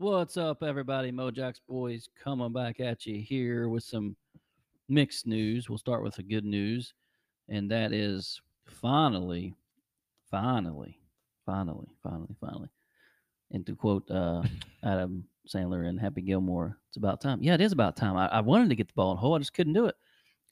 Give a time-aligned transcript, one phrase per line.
[0.00, 1.12] What's up, everybody?
[1.12, 4.16] Mojax Boys coming back at you here with some
[4.88, 5.68] mixed news.
[5.68, 6.94] We'll start with the good news,
[7.50, 9.52] and that is finally,
[10.30, 10.96] finally,
[11.44, 12.70] finally, finally, finally.
[13.50, 14.40] And to quote uh,
[14.82, 17.42] Adam Sandler and Happy Gilmore, it's about time.
[17.42, 18.16] Yeah, it is about time.
[18.16, 19.96] I, I wanted to get the ball in the hole, I just couldn't do it.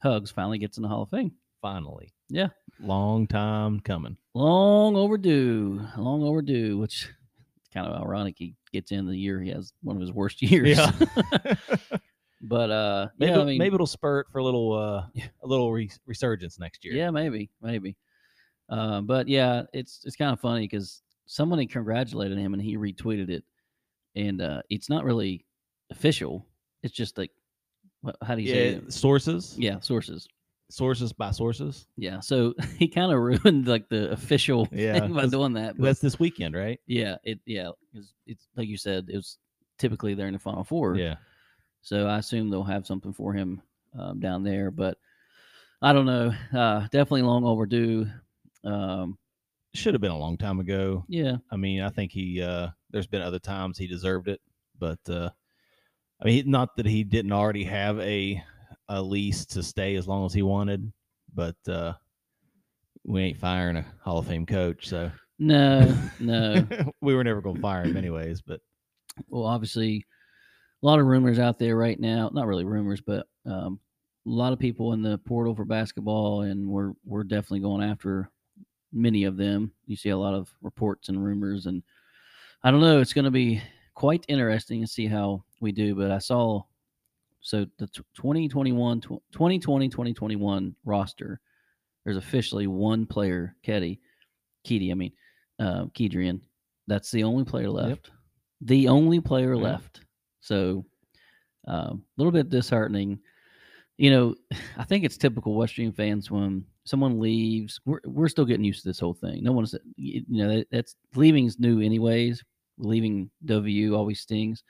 [0.02, 1.32] Hugs finally gets in the Hall of Fame.
[1.62, 2.12] Finally.
[2.28, 2.48] Yeah.
[2.80, 4.18] Long time coming.
[4.34, 5.80] Long overdue.
[5.96, 7.08] Long overdue, which
[7.60, 8.34] it's kind of ironic.
[8.36, 10.76] He gets in the year he has one of his worst years.
[10.76, 10.93] Yeah.
[12.40, 15.72] but uh, maybe, yeah, I mean, maybe it'll spurt for a little uh, a little
[15.72, 16.95] re- resurgence next year.
[16.95, 17.96] Yeah, maybe, maybe.
[18.68, 23.31] Uh, but yeah, it's it's kind of funny because somebody congratulated him and he retweeted
[23.31, 23.45] it,
[24.14, 25.45] and uh, it's not really
[25.90, 26.46] official.
[26.82, 27.31] It's just like,
[28.03, 28.68] what, how do you say?
[28.68, 28.93] It?
[28.93, 29.57] sources.
[29.59, 30.29] Yeah, sources.
[30.71, 31.86] Sources by sources.
[31.96, 35.77] Yeah, so he kind of ruined like the official Yeah, thing by doing that.
[35.78, 36.78] but- That's this weekend, right?
[36.86, 37.70] yeah, it yeah.
[38.27, 39.39] it's like you said, it was
[39.78, 40.97] typically they're in the final four.
[40.97, 41.17] Yeah.
[41.81, 43.62] So I assume they'll have something for him
[43.98, 44.98] um, down there, but
[45.81, 46.34] I don't know.
[46.53, 48.07] Uh, definitely long overdue.
[48.64, 49.17] Um,
[49.75, 51.05] Should have been a long time ago.
[51.09, 52.42] yeah, I mean, I think he.
[52.42, 54.41] uh There's been other times he deserved it,
[54.79, 55.31] but uh
[56.20, 58.42] I mean, not that he didn't already have a
[58.89, 60.92] a lease to stay as long as he wanted,
[61.34, 61.92] but uh
[63.05, 66.67] we ain't firing a Hall of Fame coach, so no, no.
[67.00, 68.42] we were never going to fire him anyways.
[68.42, 68.61] But
[69.28, 70.05] well, obviously,
[70.83, 72.30] a lot of rumors out there right now.
[72.33, 73.80] Not really rumors, but um,
[74.27, 78.30] a lot of people in the portal for basketball, and we're we're definitely going after
[78.92, 79.73] many of them.
[79.86, 81.83] You see a lot of reports and rumors, and
[82.62, 83.00] I don't know.
[83.00, 83.62] It's going to be
[83.95, 85.95] quite interesting to see how we do.
[85.95, 86.62] But I saw
[87.49, 91.41] so the 2021, 2020, 2021 roster.
[92.05, 94.01] There's officially one player, Ketty,
[94.67, 95.13] Keedy, I mean,
[95.59, 96.43] uh, Kedrian.
[96.89, 98.11] That's the only player left.
[98.61, 99.63] The only player Yeah.
[99.63, 100.03] left.
[100.41, 100.85] So
[101.65, 103.19] a little bit disheartening.
[103.97, 104.35] You know,
[104.77, 107.81] I think it's typical West Stream fans when someone leaves.
[107.87, 109.42] We're we're still getting used to this whole thing.
[109.42, 112.45] No one's you know that, that's leaving's new anyways.
[112.77, 114.64] Leaving W always stings.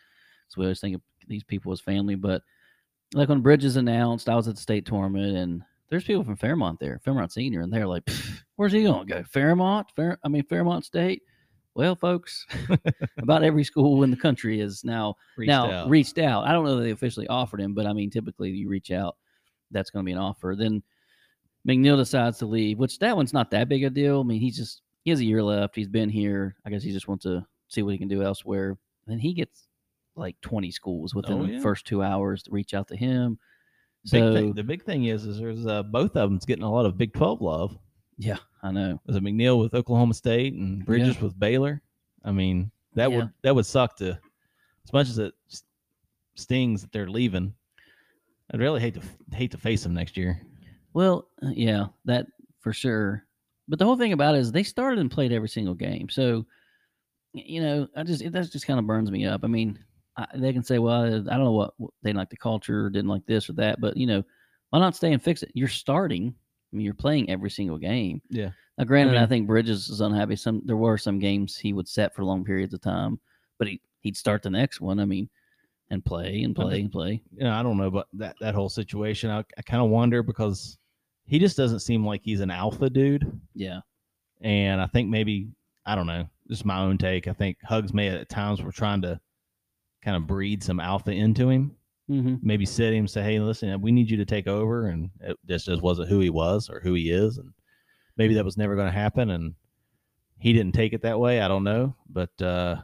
[0.46, 2.14] So we always think of these people as family.
[2.14, 2.42] But
[3.14, 6.78] like when Bridges announced, I was at the state tournament and there's people from Fairmont
[6.80, 8.08] there, Fairmont Senior, and they're like,
[8.56, 9.22] "Where's he going to go?
[9.24, 9.88] Fairmont?
[9.96, 10.18] Fair?
[10.22, 11.22] I mean Fairmont State."
[11.74, 12.44] Well, folks,
[13.18, 15.88] about every school in the country is now reached now out.
[15.88, 16.44] reached out.
[16.44, 19.16] I don't know that they officially offered him, but I mean, typically you reach out,
[19.70, 20.56] that's going to be an offer.
[20.58, 20.82] Then
[21.66, 24.20] McNeil decides to leave, which that one's not that big a deal.
[24.20, 25.76] I mean, he's just he has a year left.
[25.76, 26.56] He's been here.
[26.66, 28.70] I guess he just wants to see what he can do elsewhere.
[28.70, 29.67] And then he gets
[30.18, 33.38] like 20 schools within Oh, the first two hours to reach out to him.
[34.10, 36.70] Big So thing, the big thing is, is there's uh, both of them's getting a
[36.72, 37.76] lot of Big Twelve love.
[38.16, 39.00] yeah, I know.
[39.06, 41.82] There's a McNeil with Oklahoma State and Bridges with Baylor.
[42.24, 43.16] I mean, that Yeah.
[43.18, 44.18] would that would suck to
[44.84, 45.34] as much as it
[46.36, 47.54] stings that they're leaving.
[48.52, 49.02] I'd really hate to
[49.36, 50.40] hate to face them next year.
[50.94, 52.26] Well, uh, yeah, that
[52.60, 53.24] for sure.
[53.68, 56.08] But the whole thing about it is they started and played every single game.
[56.08, 56.46] So,
[57.34, 59.42] you know, I just it, that just kind of burns me up.
[59.44, 59.78] I mean,
[60.18, 62.86] I, they can say, well, I don't know what what- they didn't like the culture,
[62.86, 64.22] or didn't like this or that, but you know,
[64.70, 65.50] why not stay and fix it?
[65.54, 66.34] You're starting.
[66.72, 68.20] I mean, you're playing every single game.
[68.28, 68.50] Yeah.
[68.76, 70.36] Now, granted, I, mean- think Bridges is unhappy.
[70.36, 73.18] Some there were some games he would set for long periods of time,
[73.58, 74.98] but he he'd start the next one.
[75.00, 75.28] I mean,
[75.90, 77.22] and play and play and play.
[77.36, 79.30] You know, I don't know about that that whole situation.
[79.30, 80.76] I, I kind of wonder because
[81.24, 83.80] he just doesn't seem like he's an alpha dude, Yeah.
[84.40, 85.48] and I think maybe
[85.86, 86.28] I don't know.
[86.46, 87.28] This is my own take.
[87.28, 89.18] I think Hugs may at times were trying to
[90.02, 91.72] kind of breed some alpha into him.
[92.10, 92.36] Mm-hmm.
[92.40, 95.66] maybe sit him, say, "Hey, listen, we need you to take over," and it just
[95.66, 97.52] just wasn't who he was or who he is, and
[98.16, 99.54] maybe that was never going to happen, and
[100.38, 101.42] he didn't take it that way.
[101.42, 102.76] I don't know, but uh,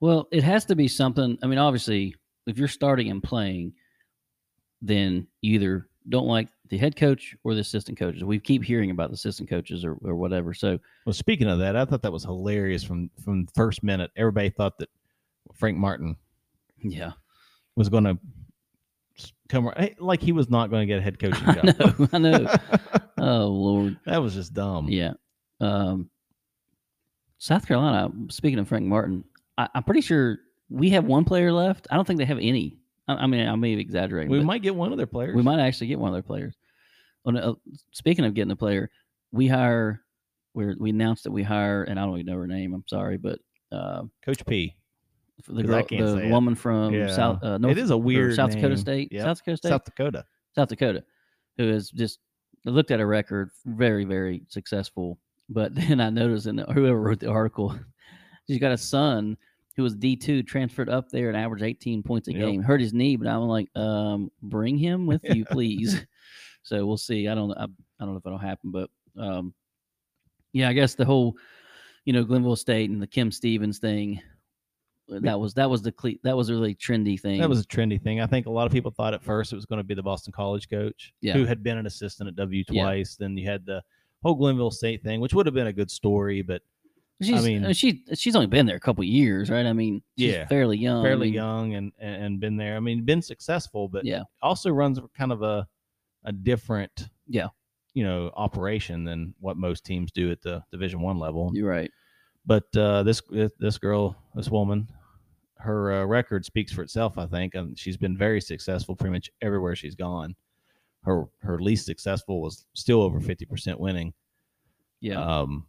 [0.00, 1.38] Well, it has to be something.
[1.42, 2.14] I mean, obviously,
[2.46, 3.72] if you're starting and playing,
[4.82, 8.24] then you either don't like the head coach or the assistant coaches.
[8.24, 10.52] We keep hearing about the assistant coaches or, or whatever.
[10.52, 14.10] So, well, speaking of that, I thought that was hilarious from from the first minute.
[14.16, 14.90] Everybody thought that
[15.54, 16.16] Frank Martin
[16.90, 17.12] yeah,
[17.76, 18.18] was going to
[19.48, 21.98] come like he was not going to get a head coaching I job.
[21.98, 22.54] know, I know.
[23.18, 24.88] oh Lord, that was just dumb.
[24.88, 25.12] yeah.
[25.60, 26.10] Um,
[27.38, 28.10] South Carolina.
[28.30, 29.24] Speaking of Frank Martin,
[29.58, 30.38] I, I'm pretty sure
[30.68, 31.86] we have one player left.
[31.90, 32.78] I don't think they have any.
[33.08, 34.30] I, I mean, I may be exaggerating.
[34.30, 35.34] we might get one of their players.
[35.34, 36.56] We might actually get one of their players.
[37.24, 37.54] Oh, uh,
[37.92, 38.90] speaking of getting a player,
[39.32, 40.00] we hire.
[40.54, 42.72] We we announced that we hire, and I don't even know her name.
[42.72, 43.38] I'm sorry, but
[43.72, 44.74] uh, Coach P.
[45.48, 46.30] the girl, the say it.
[46.30, 47.08] woman from Yeah.
[47.08, 48.76] South uh, North, it is a weird South Dakota.
[48.76, 49.24] State, Yep.
[49.24, 50.24] South Dakota State, South Dakota.
[50.54, 51.04] South Dakota,
[51.58, 52.18] who is just
[52.66, 55.18] I looked at a record, very very successful.
[55.48, 57.78] But then I noticed in the, whoever wrote the article,
[58.48, 59.36] she's got a son
[59.76, 62.40] who was D two, transferred up there and averaged 18 points a Yep.
[62.40, 62.62] game.
[62.62, 66.04] Hurt his knee, but I'm like, um, bring him with you, please.
[66.62, 67.28] so we'll see.
[67.28, 67.66] I don't, I, I
[68.00, 69.52] don't know if it'll happen, but um,
[70.54, 71.36] yeah, I guess the whole,
[72.06, 74.20] you know, Glenville State and the Kim Stephens thing.
[75.08, 77.40] That was that was the cle- that was a really trendy thing.
[77.40, 78.20] That was a trendy thing.
[78.20, 80.02] I think a lot of people thought at first it was going to be the
[80.02, 81.34] Boston College coach, Yeah.
[81.34, 82.82] who had been an assistant at W Yeah.
[82.82, 83.14] twice.
[83.16, 83.82] Then you had the
[84.22, 86.62] whole Glenville State thing, which would have been a good story, but
[87.22, 89.64] She's, mean- uh, she she's only been there a couple years, right?
[89.64, 90.46] I mean, she's Yeah.
[90.48, 91.00] fairly young.
[91.00, 92.76] I fairly mean, young and and and been there.
[92.76, 94.24] I mean, been successful, but Yeah.
[94.42, 95.66] also runs kind of a
[96.24, 97.48] a different Yeah.
[97.94, 101.52] you know operation than what most teams do at the Division One level.
[101.54, 101.90] You're right.
[102.44, 103.22] But uh, this
[103.58, 104.88] this girl, this woman,
[105.58, 107.18] her uh, record speaks for itself.
[107.18, 110.34] I think, and she's been very successful pretty much everywhere she's gone.
[111.04, 114.12] Her her least successful was still over fifty percent winning.
[115.00, 115.20] Yeah.
[115.22, 115.66] Um,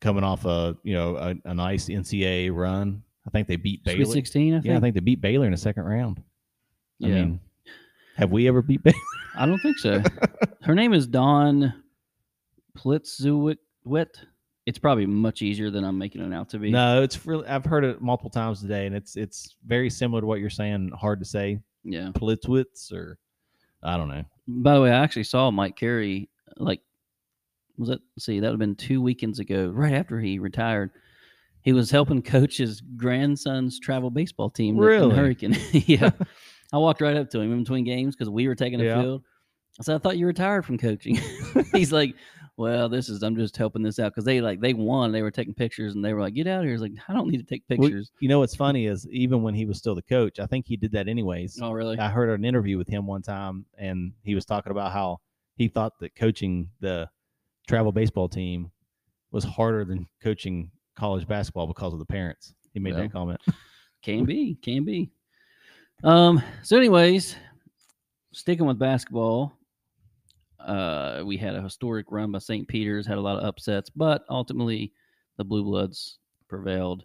[0.00, 3.02] coming off a you know a, a nice NCAA run.
[3.26, 4.12] I think they beat Sweet Baylor.
[4.14, 4.64] 16, I think.
[4.66, 6.22] Yeah, I think they beat Baylor in the second round.
[7.02, 7.14] I Yeah.
[7.16, 7.40] mean,
[8.16, 8.96] have we ever beat Baylor?
[9.36, 10.02] I don't think so.
[10.62, 11.74] Her name is Dawn
[12.78, 13.56] Plitzuweit.
[14.70, 16.70] It's probably much easier than I'm making it out to be.
[16.70, 17.44] No, it's really.
[17.48, 20.92] I've heard it multiple times today, and it's it's very similar to what you're saying.
[20.94, 21.58] Hard to say.
[21.82, 22.10] Yeah.
[22.14, 23.18] Plitzwitz or
[23.82, 24.22] I don't know.
[24.46, 26.28] By the way, I actually saw Mike Carey.
[26.56, 26.82] Like,
[27.78, 27.98] was that?
[28.16, 30.92] see, that would have been two weekends ago, right after he retired.
[31.62, 34.76] He was helping coach his grandson's travel baseball team.
[34.76, 35.16] Really?
[35.16, 35.56] Hurricane.
[35.72, 36.10] yeah.
[36.72, 39.02] I walked right up to him in between games because we were taking the Yeah.
[39.02, 39.24] field.
[39.80, 41.18] I said, I thought you retired from coaching.
[41.72, 42.14] He's like,
[42.60, 45.12] Well, this is I'm just helping this out because they like they won.
[45.12, 46.72] They were taking pictures and they were like, Get out of here.
[46.72, 48.12] He's like, I don't need to take Well, pictures.
[48.20, 50.76] You know what's funny is even when he was still the coach, I think he
[50.76, 51.58] did that anyways.
[51.62, 51.98] oh, really?
[51.98, 55.20] I heard an interview with him one time, and he was talking about how
[55.56, 57.08] he thought that coaching the
[57.66, 58.70] travel baseball team
[59.30, 62.52] was harder than coaching college basketball because of the parents.
[62.74, 63.04] He made Well.
[63.04, 63.40] that comment.
[64.02, 65.10] Can be, can be.
[66.04, 66.42] Um.
[66.62, 67.36] So, anyways,
[68.32, 69.54] sticking with basketball,
[70.66, 72.66] uh, we had a historic run by St.
[72.68, 74.92] Peter's, had a lot of upsets, but ultimately
[75.36, 76.18] the Blue Bloods
[76.48, 77.04] prevailed.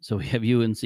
[0.00, 0.78] So we have UNC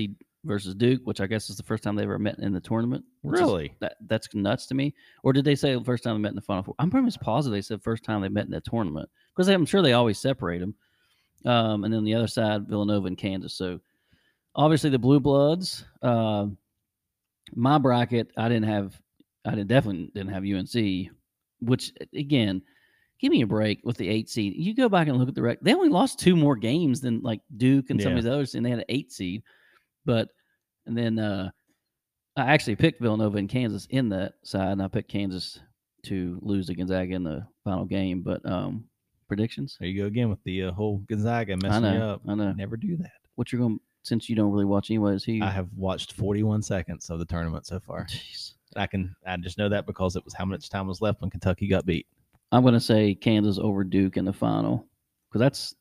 [0.45, 3.05] versus Duke, which I guess is the first time they ever met in the tournament.
[3.23, 3.75] which is- Really?
[3.81, 4.95] that that's nuts to me.
[5.23, 6.75] Or did they say the first time they met in the Final Four?
[6.79, 9.67] I'm pretty much positive they said first time they met in the tournament because I'm
[9.67, 10.75] sure they always separate them.
[11.45, 13.55] Um, and then the other side, Villanova and Kansas.
[13.55, 13.81] So
[14.55, 15.85] obviously the Blue Bloods.
[16.03, 16.47] Uh,
[17.55, 18.99] my bracket, I didn't have.
[19.45, 21.11] I didn't definitely didn't have UNC,
[21.61, 22.63] which again,
[23.21, 24.55] give me a break with the eight seed.
[24.57, 25.61] You go back and look at the rec.
[25.61, 28.65] They only lost two more games than like Duke and some of these others, and
[28.65, 29.43] they had an eight seed.
[30.05, 30.29] But
[30.87, 31.51] and then uh,
[32.37, 35.61] I actually picked Villanova and Kansas in that side, and I picked Kansas
[36.05, 38.23] to lose to Gonzaga in the final game.
[38.23, 38.85] But um,
[39.29, 39.77] predictions?
[39.79, 42.23] There you go again with the uh, whole Gonzaga I messing me know, up.
[42.29, 42.53] I know.
[42.53, 43.13] Never do that.
[43.37, 43.81] What you're going?
[44.03, 45.33] Since you don't really watch anyways, who?
[45.33, 48.07] you- I have watched 41 seconds of the tournament so far.
[48.07, 48.55] Jeez.
[48.77, 51.31] I can I just know that because it was how much time was left when
[51.31, 52.07] Kentucky got beat.
[52.53, 54.87] I'm going to say Kansas over Duke in the final
[55.29, 55.75] because that's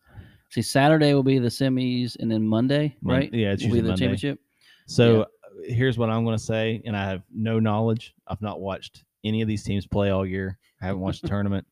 [0.49, 3.31] see Saturday will be the semis, and then Monday, right?
[3.33, 4.05] yeah, it's will be usually the Monday.
[4.05, 4.39] championship.
[4.87, 5.25] So uh,
[5.63, 8.15] here's what I'm going to say, and I have no knowledge.
[8.27, 10.57] I've not watched any of these teams play all year.
[10.81, 11.65] I haven't watched the tournament.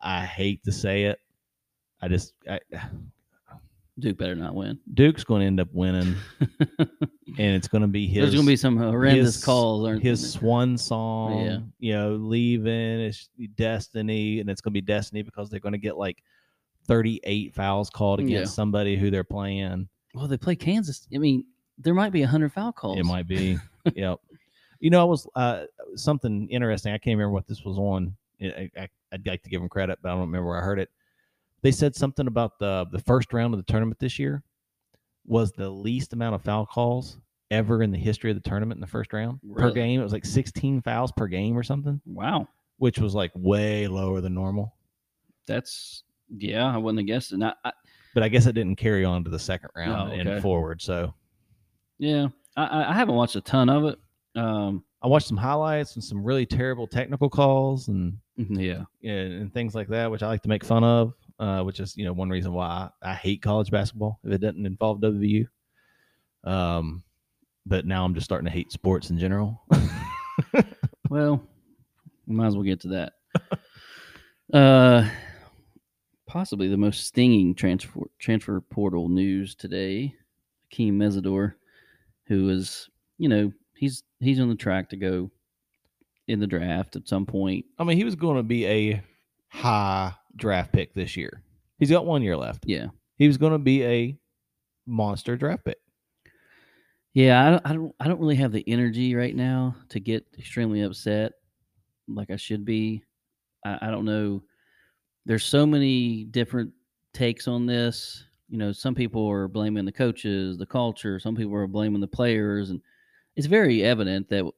[0.00, 1.20] I hate to say it.
[2.00, 2.60] I just I,
[3.98, 4.78] Duke better not win.
[4.94, 6.14] Duke's going to end up winning,
[6.78, 6.96] and
[7.38, 8.22] it's going to be his.
[8.22, 9.86] There's going to be some horrendous his- calls.
[9.86, 11.44] Aren't his swan song.
[11.44, 11.58] Yeah.
[11.80, 15.78] You know, leaving it's destiny, and it's going to be destiny because they're going to
[15.78, 16.22] get like
[16.86, 18.54] 38 fouls called against Yeah.
[18.54, 19.88] somebody who they're playing.
[20.14, 21.06] Well, they play Kansas.
[21.14, 21.44] I mean,
[21.76, 22.98] there might be hundred foul calls.
[22.98, 23.58] It might be.
[23.94, 24.18] yep.
[24.80, 25.64] You know, I was uh,
[25.96, 26.92] something interesting.
[26.92, 28.16] I can't remember what this was on.
[28.40, 30.78] I, I, I'd like to give them credit, but I don't remember where I heard
[30.78, 30.88] it.
[31.62, 34.42] They said something about the the first round of the tournament this year
[35.26, 37.18] was the least amount of foul calls
[37.50, 40.00] ever in the history of the tournament in the first round per game.
[40.00, 42.46] It was like 16 fouls per game or something, Wow,
[42.78, 44.74] which was like way lower than normal.
[45.46, 46.02] that's
[46.36, 46.66] yeah.
[46.66, 47.38] I wouldn't have guessed it.
[47.38, 47.72] Not, I,
[48.14, 50.80] But I guess it didn't carry on to the second round Oh, and forward.
[50.82, 51.14] So
[51.98, 53.98] yeah, I- I, haven't watched a ton of it.
[54.36, 59.52] Um, I watched some highlights and some really terrible technical calls and yeah, you and
[59.52, 62.12] things like that, which I like to make fun of, uh, which is you know
[62.12, 65.46] one reason why I, I hate college basketball if it doesn't involve WVU.
[66.44, 67.02] Um,
[67.66, 69.62] but now I'm just starting to hate sports in general.
[71.08, 71.42] Well,
[72.26, 73.12] we might as well get to that.
[74.52, 75.08] uh,
[76.26, 80.14] possibly the most stinging transfer transfer portal news today.
[80.70, 81.54] Akeem Mesidor,
[82.26, 85.30] who is, you know, he's he's on the track to go
[86.26, 87.64] in the draft at some point.
[87.78, 89.02] I mean, he was going to be a
[89.48, 91.42] high draft pick this year.
[91.78, 92.64] He's got one year left.
[92.66, 94.18] Yeah, He was going to be a
[94.86, 95.78] monster draft pick.
[97.14, 100.26] Yeah, I don't, I don't I don't really have the energy right now to get
[100.38, 101.32] extremely upset
[102.06, 103.02] like I should be.
[103.64, 104.42] I, I don't know.
[105.26, 106.72] There's so many different
[107.12, 108.24] takes on this.
[108.48, 111.18] You know, some people are blaming the coaches, the culture.
[111.18, 112.80] Some people are blaming the players, and
[113.36, 114.50] it's very evident that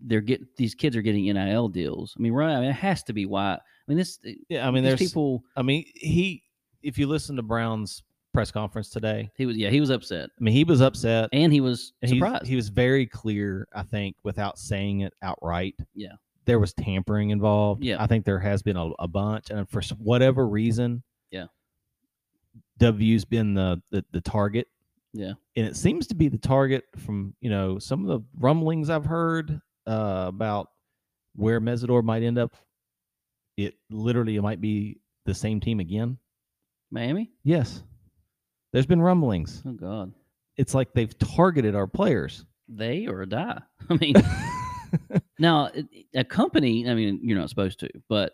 [0.00, 2.14] they're get these kids are getting NIL deals.
[2.16, 2.54] I mean, right?
[2.54, 3.58] I mean, it has to be why.
[3.86, 4.18] I mean, this.
[4.48, 5.42] Yeah, I mean, there's people.
[5.56, 6.42] I mean, he.
[6.82, 8.02] If you listen to Brown's
[8.34, 11.28] press conference today, He was yeah, he was upset, I mean, he was upset.
[11.32, 12.46] and he was and he- surprised.
[12.46, 15.74] He was very clear, I think, without saying it outright.
[15.94, 16.12] Yeah.
[16.46, 17.84] There was tampering involved.
[17.84, 18.02] Yeah.
[18.02, 19.50] I think there has been a, a bunch.
[19.50, 21.46] And for whatever reason, Yeah.
[22.78, 24.66] W's been the, the, the target.
[25.12, 25.34] Yeah.
[25.56, 29.04] And it seems to be the target from, you know, some of the rumblings I've
[29.04, 30.68] heard uh, about
[31.36, 32.56] where Mesidor might end up.
[33.56, 36.18] It literally might be the same team again.
[36.90, 37.30] Miami.
[37.44, 37.82] Yes.
[38.72, 39.62] There's been rumblings.
[39.66, 40.12] Oh God,
[40.56, 42.44] It's like they've targeted our players.
[42.68, 43.60] they or die.
[43.90, 44.14] I mean,
[45.38, 45.70] now
[46.14, 46.88] a company.
[46.88, 48.32] I mean, you're not supposed to, but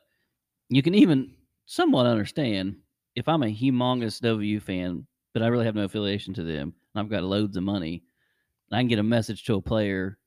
[0.69, 1.35] you can even
[1.67, 2.77] somewhat understand
[3.17, 7.01] if I'm a humongous W fan, but I really have no affiliation to them, and
[7.05, 8.03] I've got loads of money,
[8.71, 10.19] and I can get a message to a player,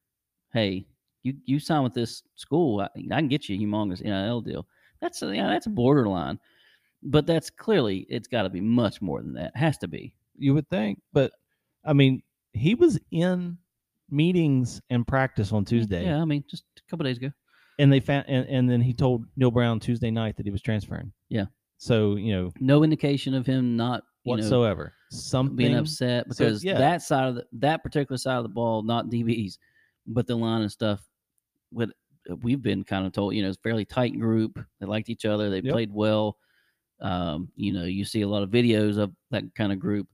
[0.51, 0.87] "Hey,
[1.23, 4.67] you you sign with this school, I, I can get you a humongous NIL deal."
[5.01, 6.39] That's yeah, that's borderline,
[7.03, 9.51] but that's clearly it's got to be much more than that.
[9.55, 10.13] It has to be.
[10.37, 11.01] you would think.
[11.13, 11.31] But
[11.85, 12.21] I mean,
[12.53, 13.57] he was in
[14.09, 17.31] meetings and practice on Tuesday, Yeah, I mean, just a couple days ago.
[17.79, 20.61] and they found, and, and then he told Neal Brown Tuesday night that he was
[20.61, 21.11] transferring.
[21.29, 21.45] Yeah.
[21.77, 26.29] So you know No indication of him not you know, whatsoever something being upset So,
[26.29, 26.77] because yeah.
[26.77, 29.57] that side of the, that particular side of the ball, not DBs,
[30.05, 31.01] but the line and stuff.
[31.71, 31.89] What
[32.41, 34.59] we've been kind of told, you know, it's a fairly tight group.
[34.79, 35.49] They liked each other.
[35.49, 35.73] They Yep.
[35.73, 36.37] played well.
[36.99, 40.07] Um, you know, you see a lot of videos of that kind of group.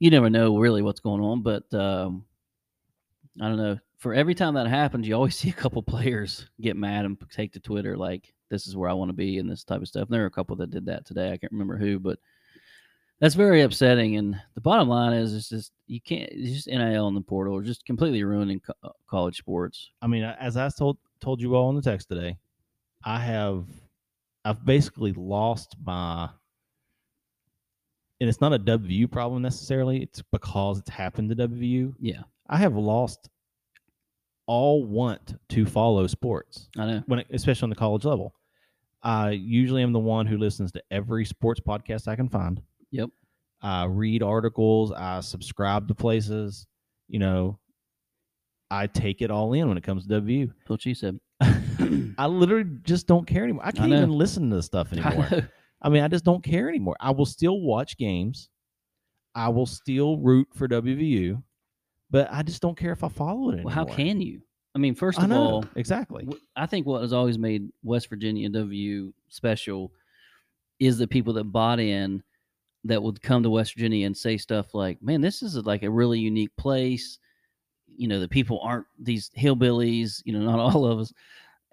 [0.00, 2.24] You never know really what's going on, but um,
[3.40, 3.78] I don't know.
[3.98, 7.52] For every time that happens, you always see a couple players get mad and take
[7.52, 10.08] to Twitter like, "This is where I want to be" and this type of stuff.
[10.08, 11.28] And there are a couple that did that today.
[11.32, 12.18] I can't remember who, but
[13.20, 14.16] that's very upsetting.
[14.16, 16.28] And the bottom line is, it's just you can't.
[16.32, 19.90] It's just NIL in the portal, just completely ruining co- uh, college sports.
[20.00, 22.36] I mean, as I told told you all in the text today,
[23.04, 23.66] I have
[24.44, 26.28] I've basically lost my
[28.20, 31.94] and it's not a WU problem necessarily, it's because it's happened to WU.
[31.98, 33.28] Yeah, I have lost
[34.46, 37.02] all want to follow sports I know.
[37.06, 38.34] when it, especially on the college level.
[39.02, 42.60] I usually am the one who listens to every sports podcast I can find.
[42.90, 43.10] Yep.
[43.62, 46.66] I read articles, I subscribe to places,
[47.08, 47.58] you know,
[48.70, 50.46] I take it all in when it comes to WU.
[50.46, 51.18] That's what she said.
[52.18, 53.64] I literally just don't care anymore.
[53.64, 53.96] I can't know.
[53.96, 55.28] even listen to this stuff anymore.
[55.30, 55.42] know.
[55.82, 56.96] I mean, I just don't care anymore.
[57.00, 58.48] I will still watch games.
[59.34, 61.42] I will still root for WVU,
[62.10, 63.66] but I just don't care if I follow it anymore.
[63.66, 64.42] Well, how can you?
[64.74, 66.28] I mean, first I of know all, exactly?
[66.56, 69.92] I think what has always made West Virginia and WU special
[70.78, 72.22] is the people that bought in
[72.84, 75.90] that would come to West Virginia and say stuff like, "Man, this is like a
[75.90, 77.18] really unique place."
[77.96, 80.22] You know, the people aren't these hillbillies.
[80.24, 81.12] You know, not all of us,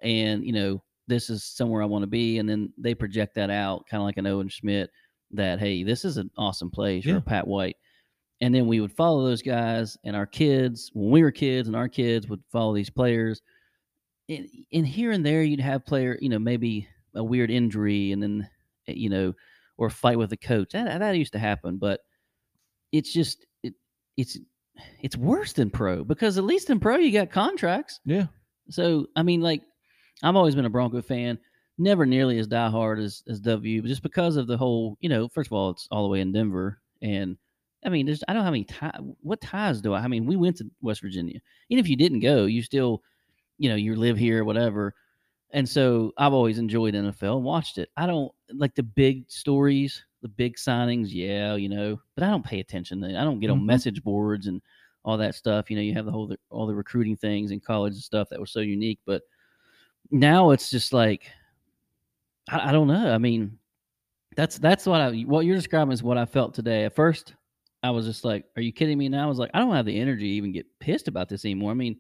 [0.01, 2.39] and you know, this is somewhere I want to be.
[2.39, 4.89] And then they project that out, kind of like an Owen Schmidt,
[5.31, 7.17] that hey, this is an awesome place, or Yeah.
[7.17, 7.77] a Pat White.
[8.41, 11.75] And then we would follow those guys, and our kids, when we were kids, and
[11.75, 13.41] our kids would follow these players
[14.29, 18.21] and, and here and there you'd have player, you know, maybe a weird injury and
[18.21, 18.49] then,
[18.87, 19.33] eh, you know,
[19.77, 20.71] or fight with the coach.
[20.73, 22.01] That that used to happen, but
[22.91, 23.73] it's just it
[24.17, 24.37] it's
[25.01, 27.99] it's worse than pro because at least in pro you got contracts.
[28.05, 28.27] Yeah.
[28.69, 29.61] So I mean, like
[30.23, 31.37] I've always been a Bronco fan,
[31.77, 35.27] never nearly as diehard as as W, but just because of the whole, you know,
[35.27, 37.37] first of all, it's all the way in Denver, and
[37.85, 38.99] I mean, there's I don't have any ties.
[39.21, 40.01] What ties do I?
[40.01, 41.39] I mean, we went to West Virginia.
[41.69, 43.01] Even if you didn't go, you still,
[43.57, 44.93] you know, you live here, whatever.
[45.51, 47.89] And so I've always enjoyed NFL and watched it.
[47.95, 52.45] I don't like the big stories, the big signings, yeah, you know, but I don't
[52.45, 53.03] pay attention.
[53.03, 53.65] I don't get on Mhm.
[53.65, 54.61] message boards and
[55.05, 55.69] all that stuff.
[55.69, 58.39] You know, you have the whole all the recruiting things in college and stuff that
[58.39, 58.99] was so unique.
[59.05, 59.23] But
[60.11, 61.31] now it's just like
[62.49, 63.11] I, I don't know.
[63.13, 63.57] I mean,
[64.35, 66.85] that's that's what I what you're describing is what I felt today.
[66.85, 67.33] At first,
[67.83, 69.85] I was just like, "Are you kidding me?" Now I was like, "I don't have
[69.85, 71.97] the energy to even get pissed about this anymore." I mean,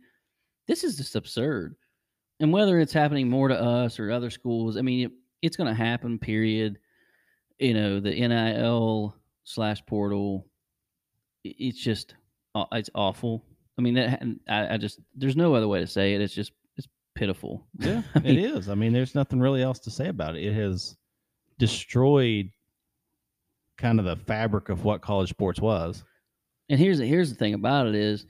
[0.67, 1.75] this is just absurd.
[2.39, 5.69] And whether it's happening more to us or other schools, I mean, it, it's going
[5.69, 6.19] to happen.
[6.19, 6.79] Period.
[7.59, 10.45] You know, the NIL slash portal.
[11.43, 12.13] It's just,
[12.71, 13.43] it's awful.
[13.77, 16.21] I mean, that I, I just there's no other way to say it.
[16.21, 17.67] It's just it's pitiful.
[17.77, 18.69] Yeah, I mean, is.
[18.69, 20.43] I mean, there's nothing really else to say about it.
[20.43, 20.95] It has
[21.59, 22.49] destroyed
[23.77, 26.03] kind of the fabric of what college sports was.
[26.69, 28.25] And here's the, here's the thing about it is,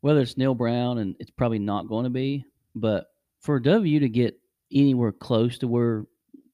[0.00, 3.06] whether it's Neal Brown and it's probably not going to be, but
[3.40, 4.38] for W to get
[4.72, 6.06] anywhere close to where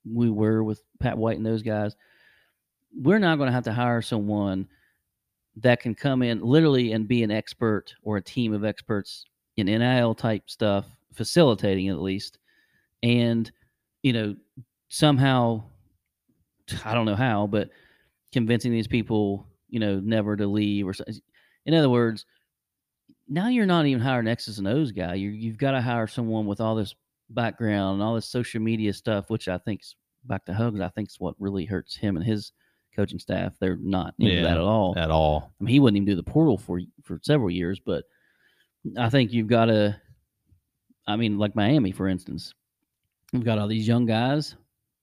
[0.04, 1.94] we were with Pat White and those guys,
[3.00, 4.66] we're not going to have to hire someone
[5.56, 9.24] that can come in literally and be an expert or a team of experts
[9.56, 12.38] in NIL type stuff, facilitating at least,
[13.02, 13.50] and
[14.02, 14.36] you know
[14.88, 15.62] somehow
[16.84, 17.70] I don't know how, but
[18.32, 20.94] convincing these people, you know, never to leave or
[21.66, 22.24] in other words,
[23.28, 25.14] now you're not even hiring X's and O's guy.
[25.14, 26.94] You you've got to hire someone with all this
[27.30, 30.80] background and all this social media stuff, which I think's back to Hugs.
[30.80, 32.52] I think's what really hurts him and his
[32.98, 33.52] coaching staff.
[33.60, 34.94] They're not into Yeah, that at all.
[34.96, 35.52] at all.
[35.60, 38.04] I mean, he wouldn't even do the portal for for several years, but
[38.98, 39.96] I think you've got to.
[41.06, 42.52] I mean, like Miami, for instance,
[43.32, 44.56] we've got all these young guys.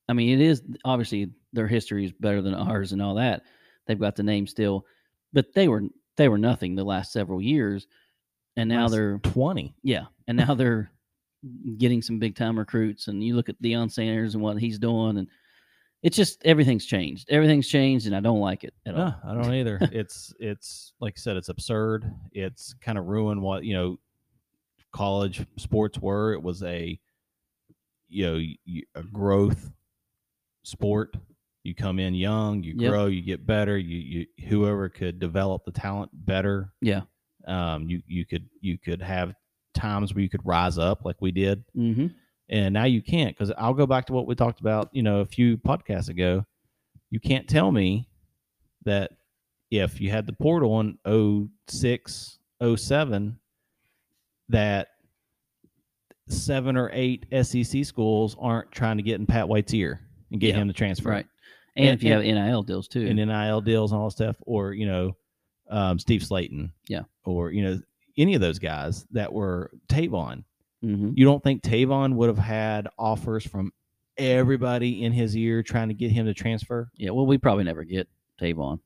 [0.10, 3.44] I mean, it is obviously their history is better than ours and all that.
[3.88, 4.86] They've got the name still,
[5.34, 5.84] but they were
[6.18, 7.88] they were nothing the last several years,
[8.58, 9.74] and now Last they're twenty.
[9.84, 10.92] yeah, and now they're
[11.78, 13.08] getting some big time recruits.
[13.08, 15.28] And you look at Deion Sanders and what he's doing, and
[16.06, 17.28] it's just everything's changed.
[17.32, 19.16] Everything's changed, and I don't like it at all.
[19.28, 19.80] I don't either.
[19.92, 22.06] it's it's like I said, it's absurd.
[22.32, 23.98] It's kind of ruined what you know
[24.94, 26.34] college sports were.
[26.34, 27.00] It was a
[28.08, 28.40] you know
[28.96, 29.72] a growth
[30.64, 31.16] sport.
[31.64, 32.92] You come in young, you Yep.
[32.92, 33.76] grow, you get better.
[33.78, 36.72] You you whoever could develop the talent better.
[36.82, 37.02] Yeah.
[37.48, 39.34] Um, you you could you could have
[39.74, 42.08] times where you could rise up like we did Mm-hmm.
[42.50, 45.20] And now you can't because i'll go back to what we talked about you know
[45.22, 46.46] a few podcasts ago
[47.10, 48.08] you can't tell me
[48.84, 49.12] that
[49.72, 50.98] if you had the portal in
[51.70, 52.38] 06
[52.76, 53.40] 07
[54.50, 54.88] that
[56.28, 60.50] seven or eight sec schools aren't trying to get in pat white's ear and get
[60.50, 61.26] Yeah, him to transfer Right.
[61.76, 63.06] And, And- if you have NIL deals too.
[63.08, 65.16] and nil deals and all that stuff or you know
[65.70, 67.02] um, steve slaton Yeah.
[67.26, 67.80] or you know
[68.18, 70.44] any of those guys that were tavon
[70.84, 71.12] mm-hmm.
[71.16, 73.72] you don't think Tavon would have had offers from
[74.18, 76.90] everybody in his ear trying to get him to transfer?
[76.96, 77.12] Yeah.
[77.12, 78.08] Well, we probably never get
[78.40, 78.80] Tavon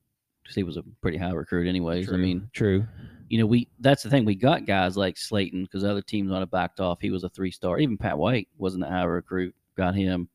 [0.43, 2.11] because he was a pretty high recruit, anyways.
[2.11, 2.85] I mean, true.
[3.29, 4.25] you know, we that's the thing.
[4.25, 6.99] We got guys like Slaton because other teams might have backed off.
[7.01, 7.79] He was a three star.
[7.79, 9.55] Even Pat White wasn't a high recruit.
[9.77, 10.27] Got him.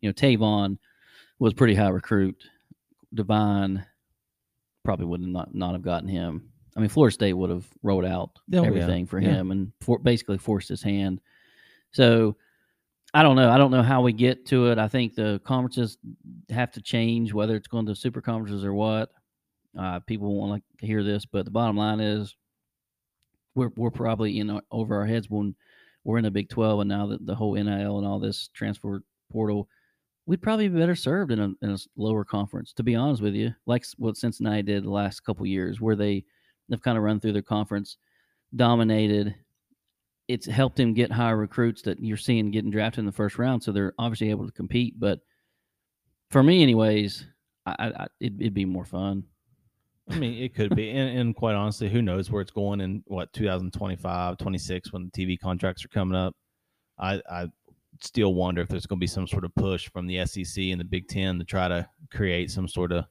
[0.00, 0.78] You know, Tavon
[1.38, 2.42] was pretty high recruit.
[3.14, 3.84] Divine
[4.84, 6.50] probably would not not have gotten him.
[6.78, 8.62] I mean, Florida State would have rolled out Oh, yeah.
[8.62, 9.30] everything for Yeah.
[9.30, 11.20] him and for, basically forced his hand.
[11.92, 12.36] So
[13.14, 13.50] I don't know.
[13.50, 14.78] I don't know how we get to it.
[14.78, 15.98] I think the conferences
[16.50, 19.10] have to change, whether it's going to super conferences or what.
[19.76, 22.36] Uh, people won't like to hear this, but the bottom line is
[23.54, 25.54] we're we're probably in our, over our heads when
[26.04, 29.02] we're in a Big Twelve, and now that the whole NIL and all this transfer
[29.32, 29.68] portal,
[30.26, 32.72] we'd probably be better served in a, in a lower conference.
[32.74, 36.24] To be honest with you, like what Cincinnati did the last couple years, where they
[36.68, 37.96] they've kind of run through their conference,
[38.54, 39.34] dominated.
[40.26, 43.62] It's helped them get higher recruits that you're seeing getting drafted in the first round,
[43.62, 44.98] so they're obviously able to compete.
[44.98, 45.20] But
[46.30, 47.24] for me, anyways,
[47.64, 49.24] I, I it'd, it'd be more fun.
[50.10, 50.90] I mean, it could be.
[50.90, 55.10] And, and quite honestly, who knows where it's going in what 2025, 26 when the
[55.10, 56.34] TV contracts are coming up.
[56.98, 57.48] I, I
[58.00, 60.80] still wonder if there's going to be some sort of push from the SEC and
[60.80, 63.04] the Big Ten to try to create some sort of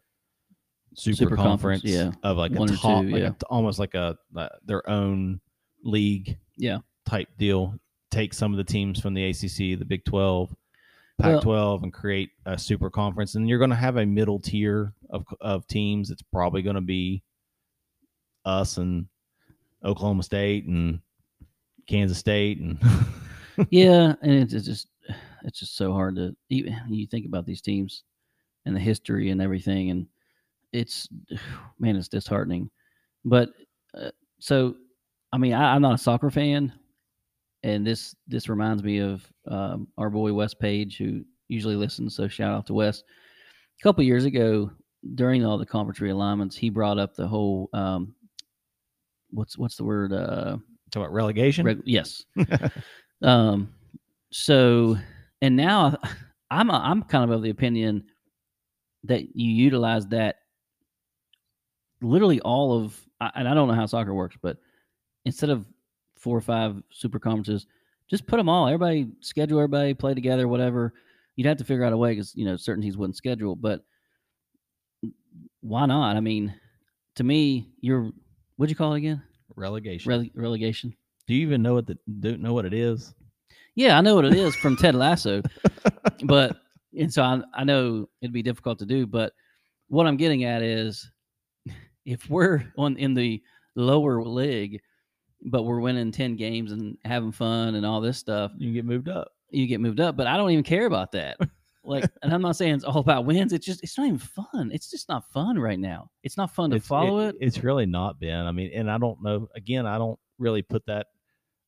[0.97, 2.12] super, Super conference, yeah.
[2.23, 3.29] of like One a top, two, like yeah.
[3.29, 5.39] a, almost like a uh, their own
[5.83, 6.79] league Yeah.
[7.05, 7.75] type deal.
[8.12, 10.55] Take some of the teams from the ACC, the Big 12,
[11.19, 13.36] Pac 12, and create a super conference.
[13.36, 16.10] And you're going to have a middle tier of, of teams.
[16.10, 17.21] It's probably going to be
[18.45, 19.07] us and
[19.83, 20.99] Oklahoma State and
[21.88, 22.60] Kansas State.
[22.60, 22.79] And
[23.69, 24.88] yeah, and it's, it's just
[25.43, 28.03] it's just so hard to even you think about these teams
[28.65, 30.07] and the history and everything, and
[30.73, 31.08] it's
[31.80, 32.69] man, it's disheartening.
[33.25, 33.49] But
[33.99, 34.75] uh, so,
[35.34, 36.71] I mean, I, I'm not a soccer fan,
[37.63, 42.15] and this this reminds me of um, our boy Wes Page, who usually listens.
[42.15, 43.03] So shout out to Wes.
[43.80, 44.71] A couple years ago,
[45.15, 48.15] during all the conference realignments, he brought up the whole um,
[49.32, 50.58] what's what's the word uh,
[50.91, 51.65] talk about relegation.
[51.65, 52.23] Reg- yes.
[53.21, 53.73] um.
[54.32, 54.97] So,
[55.41, 55.97] and now
[56.51, 58.03] I'm I'm kind of of the opinion
[59.03, 60.38] that you utilize that
[62.01, 64.57] literally all of, I- and I don't know how soccer works, but
[65.25, 65.65] instead of
[66.17, 67.65] four or five super conferences,
[68.10, 68.67] just put them all.
[68.67, 70.93] Everybody schedule everybody play together, whatever.
[71.36, 73.83] You'd have to figure out a way because you know certain teams wouldn't schedule, but
[75.62, 76.15] why not?
[76.15, 76.53] I mean,
[77.15, 78.12] to me, you're
[78.55, 79.21] what'd you call it again?
[79.55, 80.12] relegation.
[80.12, 80.95] Rele- relegation.
[81.27, 83.13] Do you even know what the don't know what it is?
[83.75, 85.41] Yeah, I know what it is from Ted Lasso,
[86.23, 86.57] but
[86.97, 89.05] and so I, I know it'd be difficult to do.
[89.05, 89.33] But
[89.89, 91.10] what I'm getting at is,
[92.08, 93.41] if we're on in the
[93.76, 94.82] lower league,
[95.46, 99.08] but we're winning 10 games and having fun and all this stuff, You get moved
[99.10, 99.28] up.
[99.52, 100.17] you get moved up.
[100.17, 101.38] But I don't even care about that.
[101.84, 103.54] Like, and I'm not saying it's all about wins.
[103.54, 104.72] It's just, it's not even fun.
[104.74, 106.10] It's just not fun right now.
[106.24, 107.36] It's not fun to It's- follow it.
[107.39, 108.46] It's really not been.
[108.48, 109.48] I mean, and I don't know.
[109.56, 111.08] Again, I don't really put that.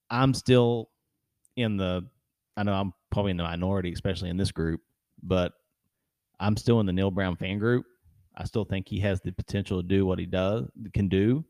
[0.09, 0.89] I'm still
[1.55, 2.01] in the.
[2.57, 4.81] I know I'm probably in the minority, especially in this group,
[5.21, 5.53] but
[6.39, 7.85] I'm still in the Neal Brown fan group.
[8.39, 11.43] I still think he has the potential to do what he does can do.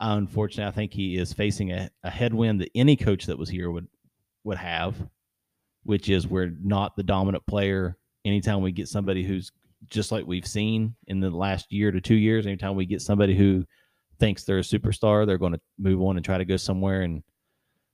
[0.00, 3.70] Unfortunately, I think he is facing a, a headwind that any coach that was here
[3.70, 3.86] would
[4.42, 4.96] would have,
[5.84, 7.96] which is we're not the dominant player.
[8.24, 9.52] Anytime we get somebody who's
[9.88, 13.36] just like we've seen in the last year to two years, anytime we get somebody
[13.36, 13.64] who
[14.18, 17.22] thinks they're a superstar, they're going to move on and try to go somewhere and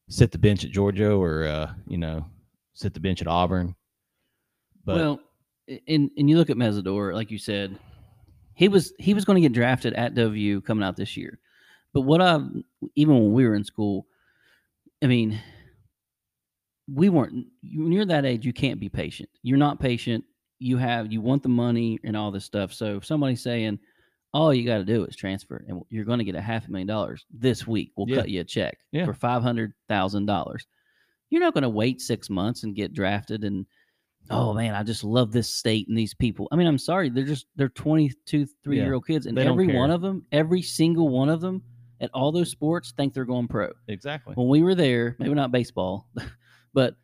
[0.08, 2.24] sit the bench at Georgia or uh, you know
[2.72, 3.74] sit the bench at Auburn.
[4.84, 5.20] But well,
[5.68, 7.76] and and you look at Mesidor, like you said,
[8.56, 11.38] he was he was going to get drafted at WU coming out this year.
[11.92, 12.40] But what I
[12.96, 14.06] even when we were in school,
[15.02, 15.38] I mean,
[16.92, 17.46] we weren't.
[17.74, 19.28] When you're that age, you can't be patient.
[19.42, 20.24] You're not patient.
[20.58, 22.72] You have you want the money and all this stuff.
[22.72, 23.78] So if somebody's saying,
[24.32, 26.70] all you got to do is transfer, and you're going to get a half a
[26.70, 27.92] million dollars this week.
[27.96, 28.16] We'll Yeah.
[28.16, 29.04] cut you a check Yeah.
[29.04, 30.66] for five hundred thousand dollars.
[31.30, 33.66] You're not going to wait six months and get drafted and
[34.30, 36.48] oh man, I just love this state and these people.
[36.50, 39.66] I mean, I'm sorry, they're just they're 22, three Yeah, year old kids, and every
[39.66, 41.62] one of them, every single one of them
[42.00, 43.72] at all those sports think they're going pro.
[43.88, 44.34] exactly.
[44.34, 46.08] When we were there, maybe not baseball,
[46.74, 46.94] but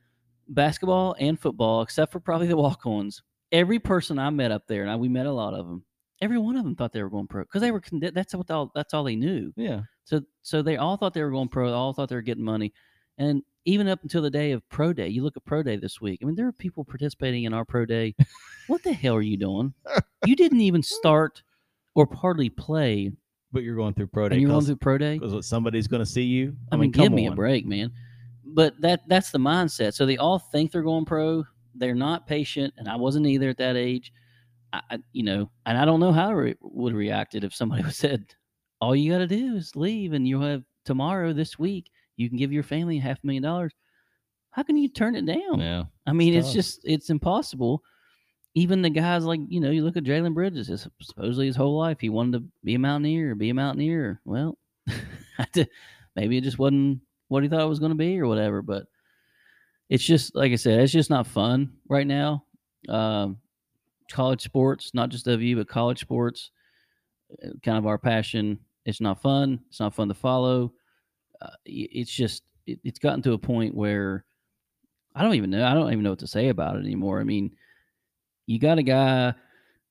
[0.49, 4.83] basketball and football, except for probably the walk ons, every person I met up there,
[4.83, 5.85] and I, we met a lot of them.
[6.21, 7.83] Every one of them thought they were going pro because they were.
[7.91, 8.71] That's what all.
[8.75, 9.53] That's all they knew.
[9.57, 9.83] yeah.
[10.05, 11.69] So so they all thought they were going pro.
[11.69, 12.73] They all thought they were getting money,
[13.19, 16.01] and even up until the day of pro day, you look at pro day this
[16.01, 16.21] week.
[16.23, 18.15] I mean, there are people participating in our pro day.
[18.67, 19.75] what the hell are you doing?
[20.27, 21.43] You didn't even start
[21.95, 23.13] or hardly play,
[23.53, 25.19] But you're going through pro day and you're going through pro day.
[25.19, 26.57] Because somebody's going to see you.
[26.71, 27.93] I mean, give me a break, man.
[28.45, 29.95] But that that's the mindset.
[29.95, 31.45] So they all think they're going pro.
[31.75, 34.13] They're not patient, and I wasn't either at that age.
[34.73, 37.55] I, I you know, and I don't know how I re- would have reacted if
[37.55, 38.27] somebody said,
[38.81, 41.91] "All you got to do is leave, and you'll have tomorrow this week.
[42.17, 43.73] You can give your family half a million dollars."
[44.53, 45.61] How can you turn it down?
[45.61, 45.85] Yeah.
[46.07, 46.55] I mean, it's tough.
[46.55, 47.83] just it's impossible.
[48.55, 50.69] Even the guys like you know, you look at Jalen Bridges.
[50.69, 54.21] His, supposedly his whole life he wanted to be a mountaineer, be a mountaineer.
[54.27, 54.59] Well,
[56.17, 58.61] maybe it just wasn't what he thought it was going to be, or whatever.
[58.61, 58.85] But
[59.89, 62.45] it's just like I said, it's just not fun right now.
[62.91, 63.39] Um,
[64.11, 66.51] college sports, not just WU, but college sports,
[67.43, 68.59] uh, kind of our passion.
[68.85, 69.61] It's not fun.
[69.71, 70.75] It's not fun to follow.
[71.43, 74.25] Uh, it's just it, it's gotten to a point where
[75.15, 75.65] I don't even know.
[75.65, 77.21] I don't even know what to say about it anymore.
[77.21, 77.55] I mean,
[78.47, 79.35] you got a guy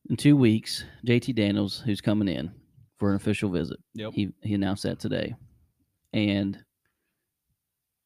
[0.10, 2.52] in two weeks, JT Daniels, who's coming in
[2.98, 3.78] for an official visit.
[3.96, 4.14] Yep.
[4.14, 5.36] He he announced that today,
[6.14, 6.58] and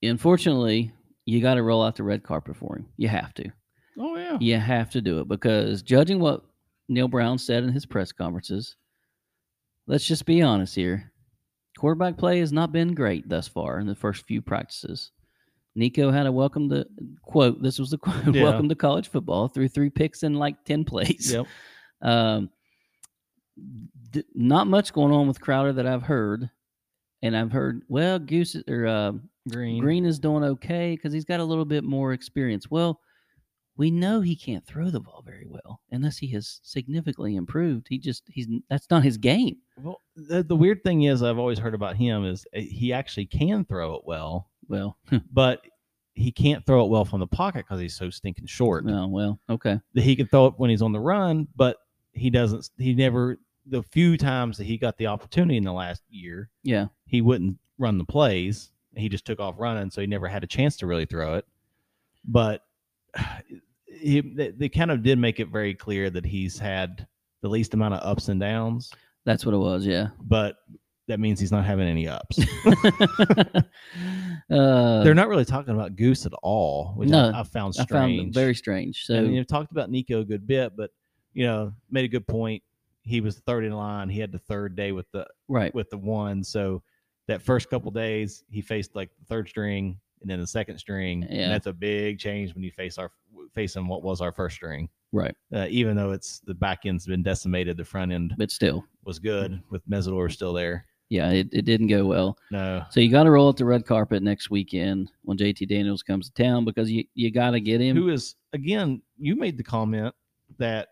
[0.02, 0.92] unfortunately,
[1.26, 2.88] you got to roll out the red carpet for him.
[2.98, 3.52] You have to.
[4.00, 4.38] Oh yeah.
[4.40, 6.44] You have to do it because judging what
[6.90, 8.76] Neal Brown said in his press conferences,
[9.88, 11.12] let's just be honest here.
[11.78, 15.12] Quarterback play has not been great thus far in the first few practices.
[15.76, 16.88] Nico had a welcome to
[17.22, 17.62] quote.
[17.62, 18.16] This was the quote.
[18.34, 18.44] Yeah.
[18.44, 19.50] Welcome to college football.
[19.50, 21.32] Through three picks in like ten plays.
[21.32, 21.48] Yep.
[22.02, 22.50] Um,
[24.12, 26.50] d- not much going on with Crowder that I've heard,
[27.24, 29.14] and I've heard well, Goose or uh,
[29.50, 29.82] Greene.
[29.82, 32.70] Greene is doing okay because he's got a little bit more experience.
[32.70, 33.00] Well,
[33.78, 37.88] we know he can't throw the ball very well unless he has significantly improved.
[37.90, 39.58] He just he's that's not his game.
[39.78, 43.26] Well, the, the weird thing is, I've always heard about him is uh, he actually
[43.26, 44.98] can throw it well, Well,
[45.32, 45.62] but
[46.14, 48.86] he can't throw it well from the pocket because he's so stinking short.
[48.88, 49.80] oh well, okay.
[49.94, 51.78] He can throw it when he's on the run, but
[52.14, 52.70] he doesn't.
[52.78, 53.38] He never.
[53.68, 57.58] The few times that he got the opportunity in the last year, Yeah, he wouldn't
[57.78, 58.72] run the plays.
[58.96, 61.46] He just took off running, so he never had a chance to really throw it.
[62.24, 62.64] But
[63.96, 67.08] he, they, they kind of did make it very clear that he's had
[67.42, 68.92] the least amount of ups and downs,
[69.26, 69.86] that's what it was.
[69.86, 70.10] Yeah.
[70.22, 70.58] but
[71.08, 72.40] that means he's not having any ups.
[74.50, 77.84] uh, They're not really talking about Goose at all, which No, I, I found I
[77.84, 78.22] strange.
[78.22, 79.06] found very strange.
[79.06, 80.92] So I mean, you've talked about Nico a good bit, but
[81.34, 82.64] you know, made a good point.
[83.04, 84.10] He was third in line.
[84.10, 86.44] He had the third day with the right, with the one.
[86.44, 86.82] So
[87.28, 91.22] that first couple days, he faced like the third string and then the second string.
[91.30, 91.44] Yeah.
[91.44, 93.12] And that's a big change when you face our
[93.54, 94.90] facing what was our first string.
[95.12, 98.84] right, Uh, even though it's the back end's been decimated, the front end but still,
[99.04, 100.84] was good with Mesidor still there.
[101.10, 102.38] yeah, it, it didn't go well.
[102.50, 106.02] No, So you got to roll out the red carpet next weekend when JT Daniels
[106.02, 107.96] comes to town because you you got to get him.
[107.96, 109.04] who is again?
[109.20, 110.14] You made the comment
[110.58, 110.88] that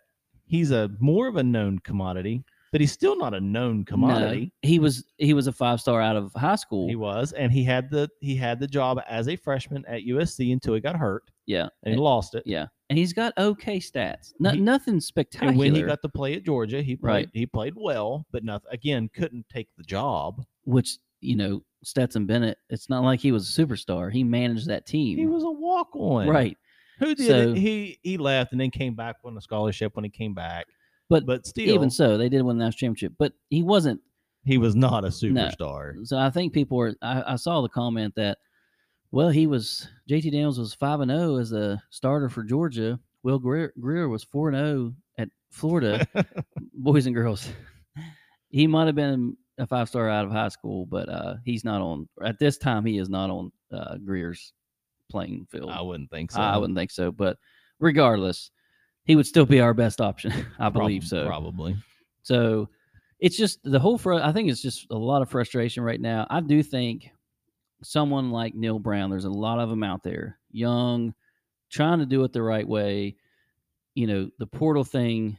[0.46, 2.44] he's a more of a known commodity
[2.74, 4.52] but he's still not a known commodity.
[4.64, 6.90] No, he was he was a five star out of high school.
[6.90, 10.52] He was, and he had the he had the job as a freshman at USC
[10.52, 12.44] until he got hurt yeah, and he lost it.
[12.46, 14.34] yeah, and he's got okay stats.
[14.40, 15.52] No, He- nothing spectacular.
[15.52, 17.30] And when he got to play at Georgia, he played Right.
[17.34, 20.44] he played well, but nothing again couldn't take the job.
[20.66, 22.58] which you know Stetson Bennett.
[22.70, 24.12] It's not like he was a superstar.
[24.12, 25.18] He managed that team.
[25.18, 26.28] He was a walk on.
[26.28, 26.58] right,
[27.00, 27.58] Who did So- it?
[27.58, 30.66] He he left and then came back won a scholarship when he came back.
[31.10, 33.14] But, But still even so, they did win the national championship.
[33.18, 34.02] But he wasn't.
[34.46, 36.06] he was not a superstar.
[36.08, 36.96] So I think people were.
[37.02, 38.38] I, I saw the comment that,
[39.12, 43.00] well, he was JT Daniels was five and zero as a starter for Georgia.
[43.24, 46.08] Will Grier, Grier was four and zero at Florida,
[46.74, 47.48] boys and girls.
[48.50, 51.82] He might have been a five star out of high school, but uh, he's not
[51.82, 52.86] on at this time.
[52.86, 54.52] He is not on uh, Grier's
[55.10, 55.70] playing field.
[55.72, 56.42] I wouldn't think so.
[56.42, 57.38] I wouldn't think so, but
[57.80, 58.52] regardless,
[59.06, 60.34] he would still be our best option.
[60.60, 61.26] I believe so.
[61.26, 61.76] Probably.
[62.24, 62.70] So
[63.20, 63.98] it's just the whole.
[63.98, 66.28] Fr- I think it's just a lot of frustration right now.
[66.30, 67.10] I do think
[67.84, 69.10] someone like Neal Brown.
[69.10, 71.14] There's a lot of them out there, young,
[71.70, 73.16] trying to do it the right way.
[73.96, 75.38] You know, the portal thing,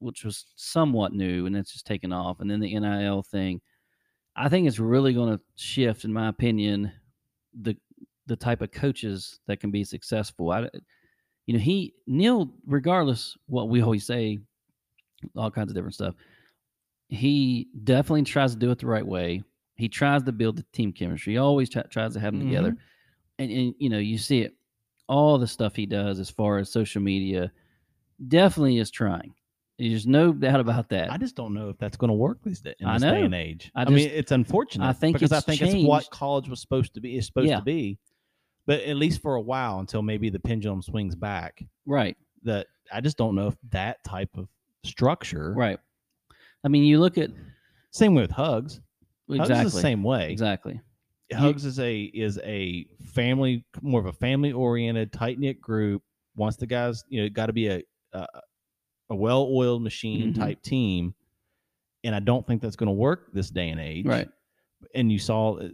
[0.00, 3.60] which was somewhat new, and it's just taken off, and then the NIL thing.
[4.34, 6.92] I think it's really going to shift, in my opinion,
[7.60, 7.76] the
[8.26, 10.50] the type of coaches that can be successful.
[10.50, 10.68] I,
[11.52, 14.38] you know, he Neal, regardless what we always say,
[15.36, 16.14] all kinds of different stuff.
[17.08, 19.42] He definitely tries to do it the right way.
[19.74, 21.34] He tries to build the team chemistry.
[21.34, 23.42] He always try, tries to have them together, mm-hmm.
[23.42, 24.54] and, and you know you see it.
[25.10, 27.52] All the stuff he does as far as social media,
[28.28, 29.34] definitely is trying.
[29.78, 31.12] There's no doubt about that.
[31.12, 33.18] I just don't know if that's going to work these days in I this day
[33.18, 33.24] know.
[33.26, 33.70] and age.
[33.74, 34.86] I I, mean, it's unfortunate.
[34.86, 37.18] I think because I think it's what college was supposed to be.
[37.18, 37.58] Is supposed Yeah.
[37.58, 37.98] to be,
[38.66, 41.62] but at least for a while until maybe the pendulum swings back.
[41.86, 44.48] right, That I just don't know if that type of
[44.84, 45.52] structure.
[45.54, 45.78] right.
[46.64, 47.30] I mean, you look at
[47.90, 48.80] Same way with Hugs.
[49.28, 50.30] exactly Hugs is the same way.
[50.30, 50.80] exactly.
[51.32, 56.02] Hugs is a is a family more of a family oriented, tight knit group.
[56.36, 58.26] Wants the guys, you know, got to be a a,
[59.10, 60.38] a well oiled machine Mhm.
[60.38, 61.14] type team,
[62.04, 64.04] and I don't think that's going to work this day and age.
[64.06, 64.28] Right.
[64.94, 65.68] And you saw uh,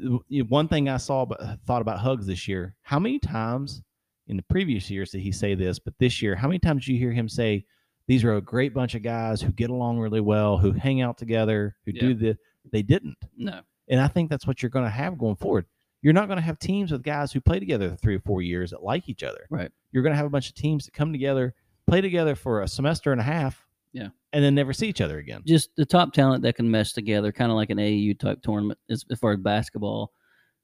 [0.48, 2.74] one thing I saw, but thought about Hugs this year.
[2.82, 3.82] How many times
[4.26, 5.78] in the previous years did he say this?
[5.78, 7.64] But this year, how many times did you hear him say,
[8.06, 11.18] "These are a great bunch of guys who get along really well, who hang out
[11.18, 12.00] together, who Yeah.
[12.00, 12.38] do the."
[12.70, 13.16] They didn't.
[13.36, 15.64] No, And I think that's what you're going to have going forward.
[16.02, 18.70] You're not going to have teams with guys who play together three or four years
[18.70, 19.46] that like each other.
[19.48, 19.72] Right.
[19.90, 21.54] You're going to have a bunch of teams that come together,
[21.86, 23.66] play together for a semester and a half.
[23.92, 24.08] Yeah.
[24.32, 25.42] And then never see each other again.
[25.46, 28.78] just the top talent that can mesh together, kind of like an AAU type tournament
[28.90, 30.12] as, as far as basketball.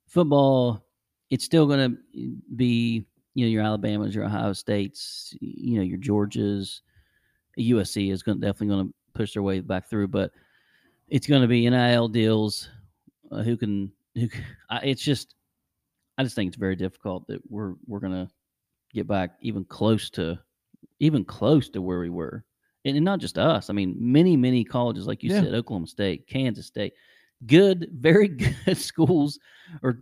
[0.07, 0.85] Football,
[1.31, 5.99] it's still going to be, you know, your Alabamas, your Ohio States, you know, your
[5.99, 6.81] Georgias,
[7.59, 10.31] USC is going definitely going to push their way back through, but
[11.09, 12.69] it's going to be NIL deals.
[13.31, 13.91] Uh, who can?
[14.15, 14.29] Who?
[14.29, 15.35] c- I, it's just,
[16.19, 18.29] I just think it's very difficult that we're we're going to
[18.93, 20.39] get back even close to,
[21.01, 22.45] even close to where we were
[22.85, 23.71] and, and not just us.
[23.71, 25.43] I mean, many, many colleges, like you Yeah.
[25.43, 26.93] said, Oklahoma State, Kansas State,
[27.47, 29.39] good, very good schools
[29.83, 30.01] or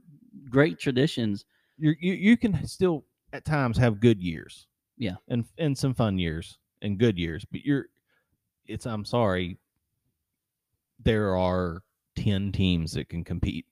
[0.51, 1.45] great traditions.
[1.79, 4.66] You're, you you can still at times have good years.
[4.99, 5.16] Yeah.
[5.29, 7.87] And and some fun years and good years, but you're
[8.66, 9.59] it's I'm sorry
[11.05, 11.83] there are
[12.16, 13.66] 10 teams that can compete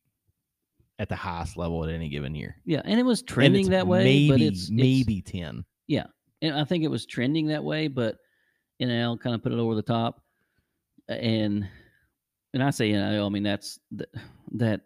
[0.99, 2.57] at the highest level at any given year.
[2.64, 5.64] Yeah, and it was trending that way, Maybe but it's it's- maybe 10.
[6.42, 8.16] and I think it was trending that way, but
[8.80, 10.22] NIL kind of put it over the top,
[11.08, 11.68] and
[12.54, 14.08] and I say NIL, I mean that's that,
[14.52, 14.80] that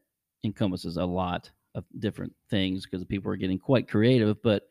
[0.44, 4.42] encompasses a lot of different things because people are getting quite creative.
[4.42, 4.68] But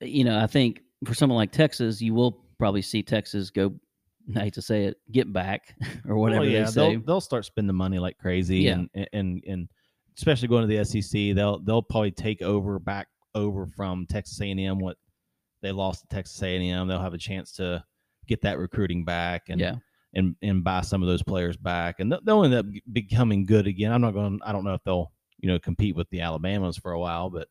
[0.00, 3.74] you know, I think for someone like Texas, you will probably see Texas go.
[4.36, 5.74] I hate to say it, get back
[6.08, 6.92] or whatever Well, yeah, they say.
[6.92, 8.82] They'll, they'll start spending money like crazy, Yeah.
[8.94, 9.68] and, and and
[10.16, 14.78] especially going to the SEC, they'll they'll probably take over back over from Texas A&M
[14.78, 14.96] what
[15.62, 16.86] they lost to Texas A&M.
[16.88, 17.82] They'll have a chance to
[18.30, 19.74] get that recruiting back and yeah,
[20.14, 23.66] and and buy some of those players back, and they'll, they'll end up becoming good
[23.66, 23.92] again.
[23.92, 24.40] I'm not going.
[24.42, 27.48] I don't know if they'll you know compete with the Alabamas for a while, but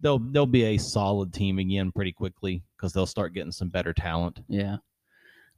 [0.00, 3.92] they'll they'll be a solid team again pretty quickly because they'll start getting some better
[3.92, 4.40] talent.
[4.48, 4.76] Yeah,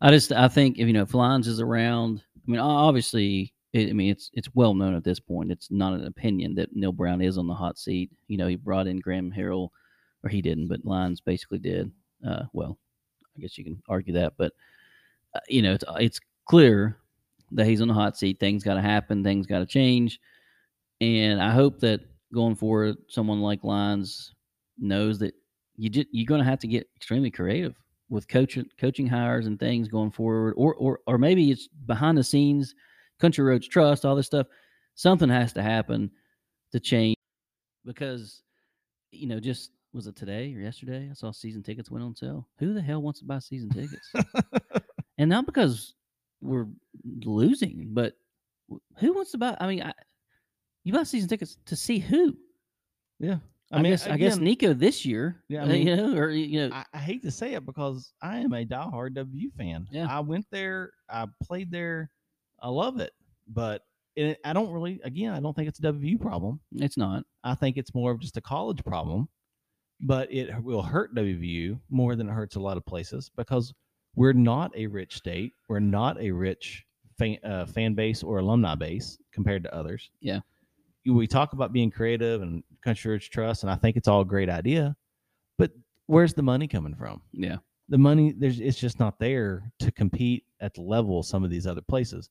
[0.00, 3.90] I just I think if you know if Lyons is around, I mean obviously it,
[3.90, 5.50] I mean it's it's well known at this point.
[5.50, 8.10] It's not an opinion that Neal Brown is on the hot seat.
[8.28, 9.70] You know he brought in Graham Harrell,
[10.22, 11.90] or he didn't, but Lyons basically did.
[12.26, 12.78] Uh, well,
[13.36, 14.52] I guess you can argue that, but
[15.34, 16.98] uh, you know it's it's clear
[17.52, 18.38] that he's on the hot seat.
[18.40, 19.22] Things got to happen.
[19.22, 20.20] Things got to change,
[21.00, 22.00] and I hope that
[22.32, 24.34] going forward, someone like Lyons
[24.78, 25.34] knows that
[25.76, 27.74] you just you're going to have to get extremely creative
[28.08, 32.24] with coaching coaching hires and things going forward, or or or maybe it's behind the
[32.24, 32.74] scenes,
[33.18, 34.46] Country Roads Trust, all this stuff.
[34.94, 36.10] Something has to happen
[36.72, 37.16] to change
[37.84, 38.42] because
[39.10, 41.08] you know just was it today or yesterday?
[41.10, 42.48] I saw season tickets went on sale.
[42.58, 44.12] Who the hell wants to buy season tickets?
[45.18, 45.94] and not because
[46.40, 46.66] we're
[47.24, 48.14] losing, but
[48.98, 49.56] who wants to buy?
[49.60, 49.92] I mean, I,
[50.82, 52.36] you buy season tickets to see who?
[53.18, 53.38] yeah.
[53.72, 55.42] I, guess I guess Nico this year.
[55.48, 57.66] Yeah, I uh, mean, you know, or you know, I, I hate to say it
[57.66, 59.88] because I am a diehard WU fan.
[59.90, 60.06] Yeah.
[60.08, 62.10] I went there, I played there,
[62.62, 63.12] I love it,
[63.48, 63.82] but
[64.16, 65.00] it, I don't really.
[65.02, 66.60] Again, I don't think it's a WU problem.
[66.76, 67.24] it's not.
[67.42, 69.28] I think it's more of just a college problem,
[70.00, 73.72] but it will hurt WVU more than it hurts a lot of places because
[74.16, 75.52] we're not a rich state.
[75.68, 76.84] We're not a rich
[77.18, 80.10] fan, uh, fan base or alumni base compared to others.
[80.20, 80.40] Yeah.
[81.06, 84.24] We talk about being creative and Country Roads Trust, and I think it's all a
[84.26, 84.96] great idea,
[85.58, 85.70] but
[86.06, 87.20] where's the money coming from?
[87.32, 87.56] Yeah,
[87.90, 91.50] The money there's it's just not there to compete at the level of some of
[91.50, 92.30] these other places.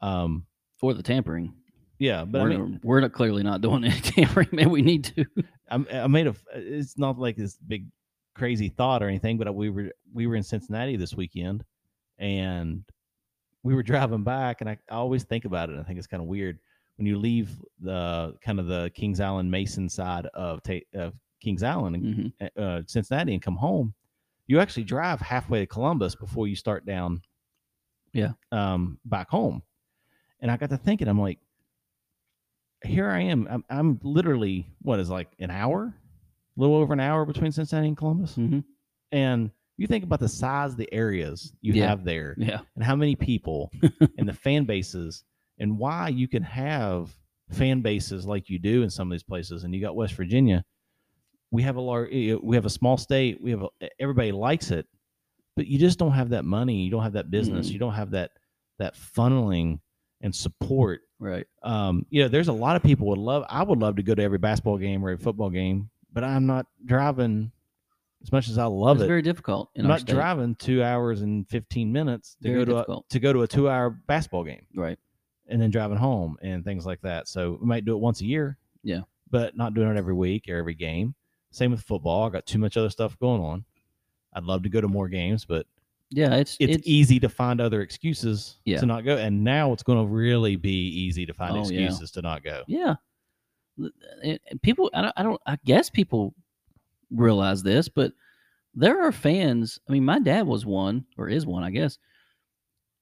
[0.00, 0.46] Um,
[0.82, 1.54] or the tampering.
[2.02, 4.48] Yeah, but we're, mean, we're not clearly not doing any tampering.
[4.50, 5.24] Maybe we need to.
[5.70, 6.34] I'm, I made a.
[6.52, 7.86] It's not like this big
[8.34, 11.64] crazy thought or anything, but we were we were in Cincinnati this weekend,
[12.18, 12.82] and
[13.62, 15.78] we were driving back, and I, I always think about it.
[15.78, 16.58] I think it's kind of weird
[16.96, 21.62] when you leave the kind of the Kings Island Mason side of Ta- of Kings
[21.62, 23.94] Island and hmm uh, Cincinnati and come home.
[24.48, 27.22] You actually drive halfway to Columbus before you start down.
[28.12, 28.32] Yeah.
[28.50, 29.62] Um, back home,
[30.40, 31.38] and I got to thinking, I'm like,
[32.84, 33.46] here I am.
[33.50, 35.94] I'm, I'm literally what is like an hour,
[36.56, 38.60] a little over an hour between Cincinnati and Columbus, hmm
[39.10, 41.88] and you think about the size of the areas you Yeah.
[41.88, 43.70] have there, Yeah, and how many people
[44.18, 45.24] and the fan bases
[45.58, 47.10] and why you can have
[47.50, 49.64] fan bases like you do in some of these places.
[49.64, 50.64] And you got west virginia.
[51.50, 53.42] We have a large we have a small state.
[53.42, 53.68] We have a,
[54.00, 54.86] everybody likes it.
[55.56, 56.82] But you just don't have that money.
[56.82, 57.68] You don't have that business.
[57.68, 57.72] Mm.
[57.72, 58.30] you don't have that
[58.78, 59.80] that funneling
[60.22, 61.46] and support right.
[61.62, 64.14] um you know there's a lot of people would love i would love to go
[64.14, 67.50] to every basketball game or every football game but i'm not driving
[68.22, 70.14] as much as i love it's it very difficult i'm not state.
[70.14, 73.46] driving two hours and 15 minutes to Very go to a, to go to a
[73.48, 74.98] two hour basketball game Right.
[75.46, 77.28] and then driving home and things like that.
[77.28, 78.56] So we might do it once a year.
[78.82, 79.02] Yeah.
[79.30, 81.14] But not doing it every week or every game.
[81.50, 82.26] Same with football.
[82.26, 83.64] I got too much other stuff going on.
[84.34, 85.66] I'd love to go to more games, but
[86.14, 88.78] Yeah, it's it's, it's, easy to find other excuses Yeah.
[88.80, 89.16] to not go.
[89.16, 91.80] And now it's going to really be easy to find Oh, yeah.
[91.80, 92.62] excuses to not go.
[92.66, 92.96] Yeah,
[94.22, 94.90] and people.
[94.92, 95.40] I don't, I don't.
[95.46, 96.34] I guess people
[97.10, 98.12] realize this, but
[98.74, 99.78] there are fans.
[99.88, 101.98] I mean, my dad was one, or is one, I guess.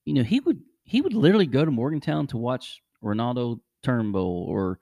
[0.05, 4.79] You know, he would he would literally go to Morgantown to watch Renaldo Turnbull or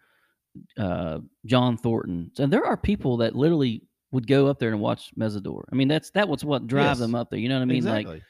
[0.79, 2.31] uh, John Thornton.
[2.38, 5.62] And there are people that literally would go up there and watch Mesador.
[5.71, 6.99] I mean, that's that was what drive Yes.
[6.99, 7.38] them up there.
[7.38, 7.85] You know what I mean?
[7.85, 8.23] Like exactly.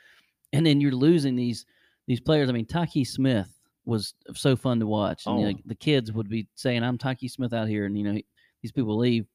[0.53, 1.67] and then you're losing these
[2.07, 2.49] these players.
[2.49, 3.53] I mean, Taki Smith
[3.85, 5.63] was so fun to watch, and you know, Oh.
[5.67, 8.27] the kids would be saying, "I'm Taki Smith out here," and you know he-
[8.63, 9.27] these people leave.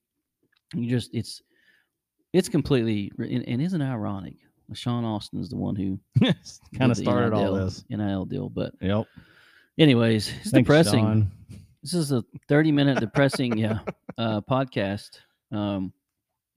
[0.75, 1.41] You just it's
[2.33, 4.35] it's completely and, and isn't it ironic?
[4.73, 5.99] Sean Austin is the one who
[6.77, 7.85] kind of started all NIL this.
[7.89, 9.05] NIL deal, but Yep.
[9.77, 11.03] anyways, it's Thanks, depressing.
[11.03, 11.31] Sean.
[11.83, 13.79] This is a 30 minute depressing yeah,
[14.17, 15.19] uh, podcast.
[15.51, 15.93] Um,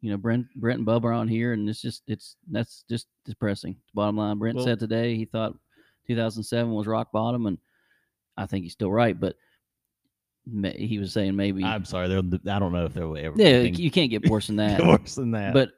[0.07, 3.09] you know, Brent, Brent and Bubba are on here, and it's just it's that's just
[3.25, 3.75] depressing.
[3.92, 5.57] Bottom line, Brent Well- said today he thought
[6.07, 7.59] 2007 was rock bottom, and
[8.37, 9.19] I think he's still right.
[9.19, 9.35] But
[10.77, 12.05] he was saying maybe I'm sorry.
[12.07, 12.09] I
[12.61, 14.81] don't know if there will ever yeah, you can't get worse than that.
[14.87, 15.53] worse than that.
[15.53, 15.71] but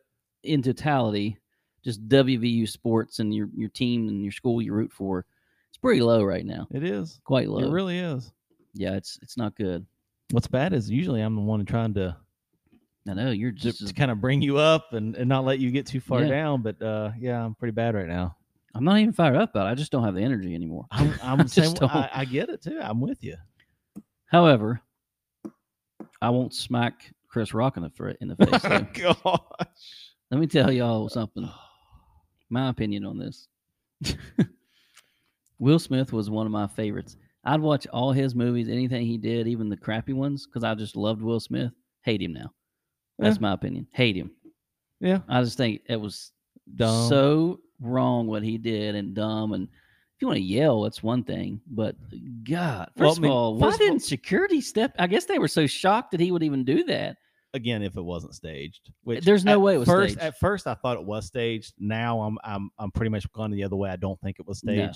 [0.43, 1.39] in totality,
[1.83, 5.25] just WVU sports and your your team and your school you root for,
[5.71, 6.67] it's pretty low right now.
[6.71, 7.19] it is.
[7.25, 7.61] Quite low.
[7.67, 8.31] It really is.
[8.75, 9.87] yeah, it's it's not good.
[10.33, 12.15] What's bad is usually I'm the one trying to
[13.11, 15.71] I know you're just to kind of bring you up and, and not let you
[15.71, 16.29] get too far Yeah.
[16.29, 16.63] down.
[16.63, 18.37] But uh, yeah, I'm pretty bad right now.
[18.75, 19.71] I'm not even fired up about it.
[19.71, 20.87] I just don't have the energy anymore.
[20.91, 21.95] I'm, I'm I the just way- don't.
[21.95, 22.79] I, I get it too.
[22.81, 23.37] I'm with you.
[24.27, 24.81] However,
[26.21, 29.03] I won't smack Chris Rock in the, fr- in the face.
[29.03, 29.39] Gosh.
[30.31, 31.49] Let me tell y'all something.
[32.51, 33.49] My opinion on this.
[35.59, 37.17] Will Smith was one of my favorites.
[37.45, 40.97] I'd watch all his movies, anything he did, even the crappy ones, because I just
[40.97, 41.73] loved Will Smith.
[42.03, 42.53] Hate him now.
[43.19, 43.41] That's Yeah.
[43.43, 43.87] my opinion.
[43.93, 44.31] Hate him.
[45.01, 45.21] Yeah.
[45.29, 46.33] I just think it was
[46.77, 47.09] Dumb.
[47.09, 49.53] so wrong what he did and dumb.
[49.53, 51.61] And if you want to yell, that's one thing.
[51.67, 54.61] But uh, God, first Well, I of mean, all, why first of all- didn't security
[54.61, 54.95] step?
[54.99, 57.17] I guess they were so shocked that he would even do that.
[57.55, 60.13] Again, if it wasn't staged, which There's no way it was first.
[60.15, 60.23] staged.
[60.27, 61.73] At first, I thought it was staged.
[61.79, 63.89] Now, I'm I'm I'm pretty much gone the other way.
[63.89, 64.91] I don't think it was No.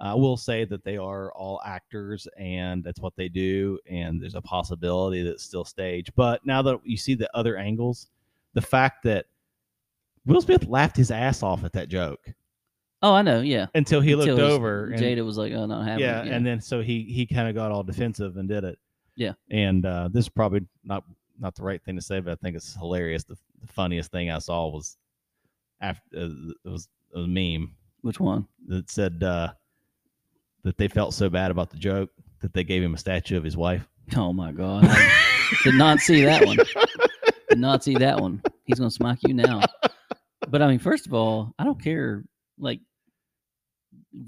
[0.00, 3.78] I will say that they are all actors, and that's what they do.
[3.88, 6.12] And there's a possibility that it's still staged.
[6.16, 8.08] But now that you see the other angles,
[8.54, 9.26] the fact that
[10.26, 12.20] Will Smith laughed his ass off at that joke
[13.04, 13.40] Oh, I know.
[13.40, 13.66] Yeah.
[13.74, 14.84] until he Until looked his- over.
[14.92, 17.48] and- Jada was like, "Oh, not having yeah, it." and then so he he kind
[17.48, 18.78] of got all defensive and did it.
[19.16, 19.32] Yeah.
[19.50, 21.04] and uh, this is probably not
[21.40, 23.24] not the right thing to say, but I think it's hilarious.
[23.24, 24.96] The, the funniest thing I saw was
[25.80, 26.28] after uh,
[26.64, 28.46] it was a meme which one?
[28.68, 29.52] that said uh,
[30.64, 32.10] that they felt so bad about the joke
[32.40, 33.86] that they gave him a statue of his wife.
[34.16, 34.84] Oh my god!
[34.86, 36.58] I did not see that one.
[37.48, 38.42] Did not see that one.
[38.64, 39.62] He's gonna smack you now.
[40.48, 42.24] But I mean, first of all, I don't care.
[42.58, 42.80] Like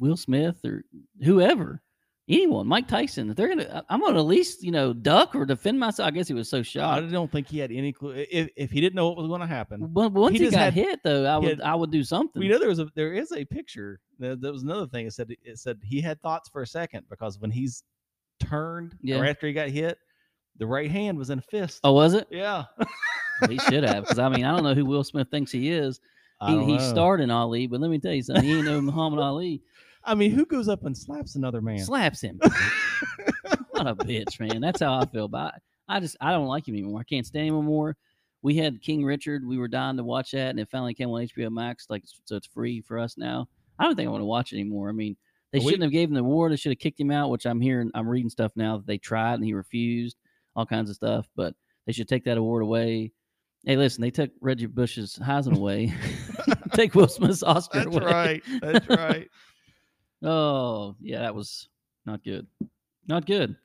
[0.01, 0.85] Will Smith or
[1.23, 1.83] whoever,
[2.29, 3.31] anyone, Mike Tyson.
[3.31, 6.07] If they're gonna, I'm gonna at least you know duck or defend myself.
[6.07, 7.05] I guess he was so shocked.
[7.05, 8.13] I don't think he had any clue.
[8.31, 10.73] If if he didn't know what was going to happen, But once he, just got
[10.73, 12.41] had- hit, though, I would had- I would do something.
[12.41, 14.01] we know there was a there is a picture.
[14.19, 15.07] There, there was another thing.
[15.07, 17.85] It said it said he had thoughts for a second because when he's
[18.41, 19.21] turned Yeah.
[19.21, 19.99] or after he got hit,
[20.59, 21.81] the right hand was in a fist.
[21.85, 22.29] oh, was it?
[22.31, 22.65] yeah.
[23.49, 26.01] he should have because I mean I don't know who Will Smith thinks he is.
[26.47, 28.45] He, he starred in Ali, but let me tell you something.
[28.45, 29.63] He ain't no Muhammad Ali.
[30.05, 31.79] I mean, who goes up and slaps another man?
[31.79, 32.39] Slaps him.
[33.71, 34.61] what a bitch, man.
[34.61, 35.55] That's how I feel about.
[35.89, 37.01] I just I don't like him anymore.
[37.01, 37.97] I can't stand him anymore.
[38.43, 39.47] We had King Richard.
[39.47, 41.87] We were dying to watch that, and it finally came on HBO Max.
[41.89, 43.49] Like so, it's free for us now.
[43.79, 44.89] I don't think I want to watch it anymore.
[44.89, 45.17] I mean,
[45.53, 46.53] they We- shouldn't have gave him the award.
[46.53, 47.31] They should have kicked him out.
[47.31, 47.91] Which I'm hearing.
[47.95, 50.17] I'm reading stuff now that they tried and he refused.
[50.57, 51.55] All kinds of stuff, but
[51.87, 53.13] they should take that award away.
[53.65, 55.93] Hey, listen, they took Reggie Bush's Heisman away.
[56.75, 57.91] take Will Smith's Oscar away.
[57.91, 58.13] That's away.
[58.13, 58.43] right.
[58.61, 59.29] That's right.
[60.23, 61.69] Oh, yeah, that was
[62.07, 62.47] not good.
[63.07, 63.51] Not good.
[63.51, 63.57] A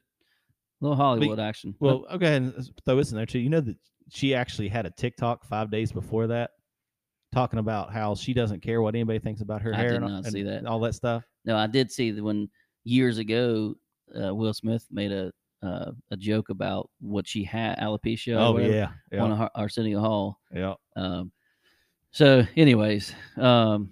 [0.82, 1.76] little Hollywood action.
[1.80, 3.40] Well, go ahead and s- throw this in there too.
[3.40, 3.78] You know that
[4.10, 6.52] she actually had a TikTok five days before that,
[7.32, 10.14] talking about how she doesn't care what anybody thinks about her I hair did and,
[10.14, 10.66] not see that.
[10.66, 11.24] all that stuff.
[11.46, 12.50] no, I did see that when
[12.84, 13.76] years ago,
[14.20, 18.38] uh, Will Smith made a uh, a joke about what she had alopecia.
[18.38, 20.40] oh whatever, yeah, yeah, on Ar- Arsenio Hall.
[20.54, 20.76] yeah.
[20.96, 21.32] Um,
[22.12, 23.92] so, anyways, um,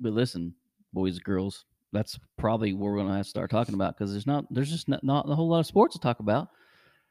[0.00, 0.54] but listen,
[0.92, 4.26] boys and girls, that's probably we're going to have to start talking about because there's
[4.26, 6.48] not there's just not, not a whole lot of sports to talk about.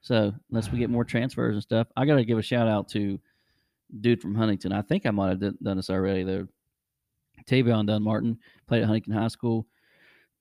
[0.01, 2.87] So unless we get more transfers and stuff, I got to give a shout out
[2.89, 3.19] to
[4.01, 4.71] dude from Huntington.
[4.71, 6.23] I think I might have done done this already.
[6.23, 6.47] though.
[7.45, 9.65] Tavian Dunn-Martin played at Huntington High School.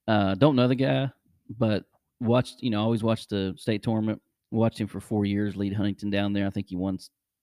[0.09, 1.11] Uh, don't know the guy,
[1.59, 1.85] but
[2.21, 4.21] watched you know always watched the state tournament.
[4.51, 6.47] Watched him for four years, lead Huntington down there.
[6.47, 6.99] I think he won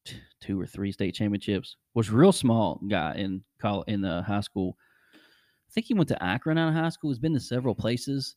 [0.06, 1.76] t- two or three state championships.
[1.94, 4.78] Was real small guy in college in the high school.
[5.14, 7.10] I think he went to Akron out of high school.
[7.12, 8.36] He's been to several places,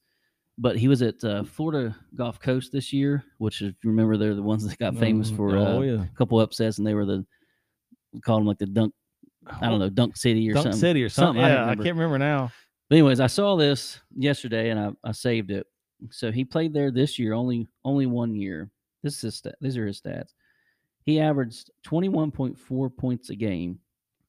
[0.59, 4.35] but he was at uh, Florida Gulf Coast this year, which if you remember, they're
[4.35, 6.95] the ones that got famous Mm, for oh uh, yeah, a couple upsets, and they
[6.95, 7.25] were the
[8.13, 8.93] we called them like the dunk.
[9.61, 10.65] I don't know, Dunk City or something.
[10.65, 10.81] Dunk something.
[10.81, 11.41] City or something.
[11.41, 12.51] something, I Yeah, don't I, can't remember now.
[12.89, 15.67] But anyways, I saw this yesterday and I, I saved it.
[16.11, 18.71] So he played there this year, only only one year.
[19.03, 20.33] This is his stat, these are his stats.
[21.05, 23.79] He averaged twenty one point four points a game,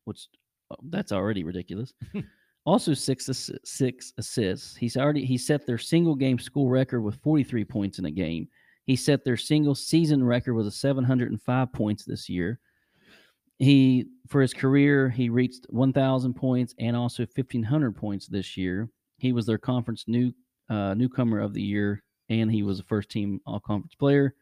[0.06, 0.28] which
[0.72, 1.94] uh, that's already ridiculous.
[2.66, 3.30] also six
[3.64, 4.76] six assists.
[4.76, 8.12] He's already he set their single game school record with forty three points in a
[8.12, 8.48] game.
[8.86, 12.60] He set their single season record with a seven hundred and five points this year.
[13.60, 18.90] He for his career he reached 1,000 points and also 1,500 points this year.
[19.18, 20.32] He was their conference new
[20.70, 24.36] uh, newcomer of the year, and he was a first team all conference player.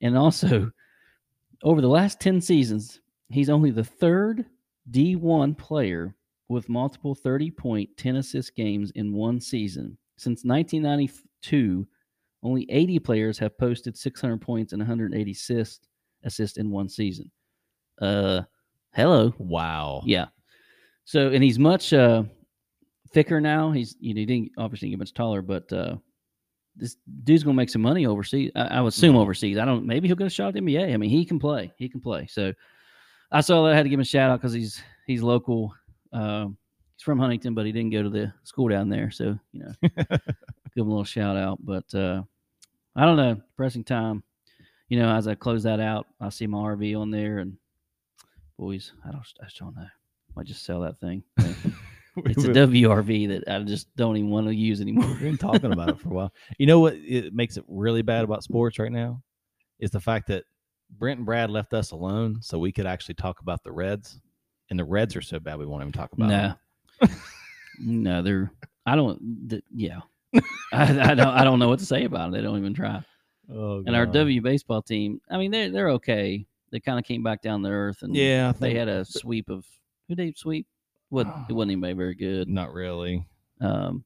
[0.00, 0.70] And also,
[1.62, 4.44] over the last 10 seasons, he's only the third
[4.90, 6.14] D1 player
[6.48, 9.98] with multiple 30 point, 10 assist games in one season.
[10.16, 11.86] Since 1992,
[12.42, 15.88] only 80 players have posted 600 points and 180 assists
[16.22, 17.30] assist in one season.
[18.00, 18.42] Uh,
[18.94, 19.34] hello.
[19.38, 20.02] Wow.
[20.04, 20.26] Yeah.
[21.04, 22.24] So and he's much uh
[23.12, 23.70] thicker now.
[23.72, 25.96] He's you know he didn't obviously get much taller, but uh
[26.74, 28.50] this dude's gonna make some money overseas.
[28.54, 29.20] I, I would assume Mhm.
[29.20, 29.56] overseas.
[29.58, 30.92] I don't maybe he'll get a shot at the NBA.
[30.92, 31.72] I mean he can play.
[31.78, 32.26] He can play.
[32.26, 32.52] So
[33.32, 35.74] I saw that I had to give him a shout out because he's he's local.
[36.12, 36.56] Um
[36.96, 39.10] he's from Huntington, but he didn't go to the school down there.
[39.10, 40.02] So, you know, give
[40.76, 41.58] him a little shout out.
[41.64, 42.22] But uh
[42.96, 44.22] I don't know, Pressing time.
[44.88, 47.56] You know, as I close that out, I see my RV on there and
[48.58, 49.86] boys, I don't I just don't know.
[50.34, 51.22] Might just sell that thing.
[52.24, 55.06] It's a WRV that I just don't even want to use anymore.
[55.06, 56.32] We've been talking about it for a while.
[56.58, 59.22] You know what it makes it really bad about sports right now
[59.78, 60.44] is the fact that
[60.90, 64.18] Brent and Brad left us alone so we could actually talk about the Reds,
[64.70, 66.28] and the Reds are so bad we won't even talk about.
[66.30, 66.54] No,
[67.00, 67.10] them.
[67.80, 68.50] no, they're.
[68.86, 69.50] I don't.
[69.50, 70.00] th- yeah,
[70.72, 71.28] I, I don't.
[71.28, 72.32] I don't know what to say about it.
[72.32, 73.02] They don't even try.
[73.48, 75.20] Oh, And our W baseball team.
[75.30, 76.46] I mean, they're they're okay.
[76.76, 79.48] They kind of came back down to earth, and yeah, I they had a sweep
[79.48, 79.64] of
[80.08, 80.66] who they sweep.
[81.08, 82.48] What it wasn't anybody very good.
[82.50, 83.26] not really.
[83.62, 84.04] Um,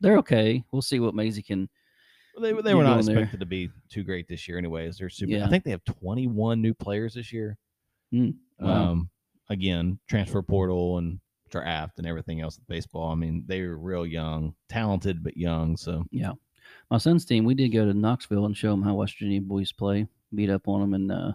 [0.00, 0.62] they're okay.
[0.70, 1.68] We'll see what Mazey can.
[2.36, 3.16] Well, They they were not going there.
[3.18, 4.98] expected to be too great this year, anyways.
[4.98, 5.32] They're super.
[5.32, 5.46] Yeah.
[5.46, 7.58] I think they have 21 new players this year.
[8.14, 8.90] Mm, wow.
[8.92, 9.10] Um,
[9.50, 11.18] again, transfer portal and
[11.50, 13.10] draft and everything else with baseball.
[13.10, 15.76] I mean, they were real young, talented but young.
[15.76, 16.34] So Yeah.
[16.88, 19.72] My son's team, we did go to Knoxville and show them how West Virginia boys
[19.72, 21.32] play, beat up on them, and uh,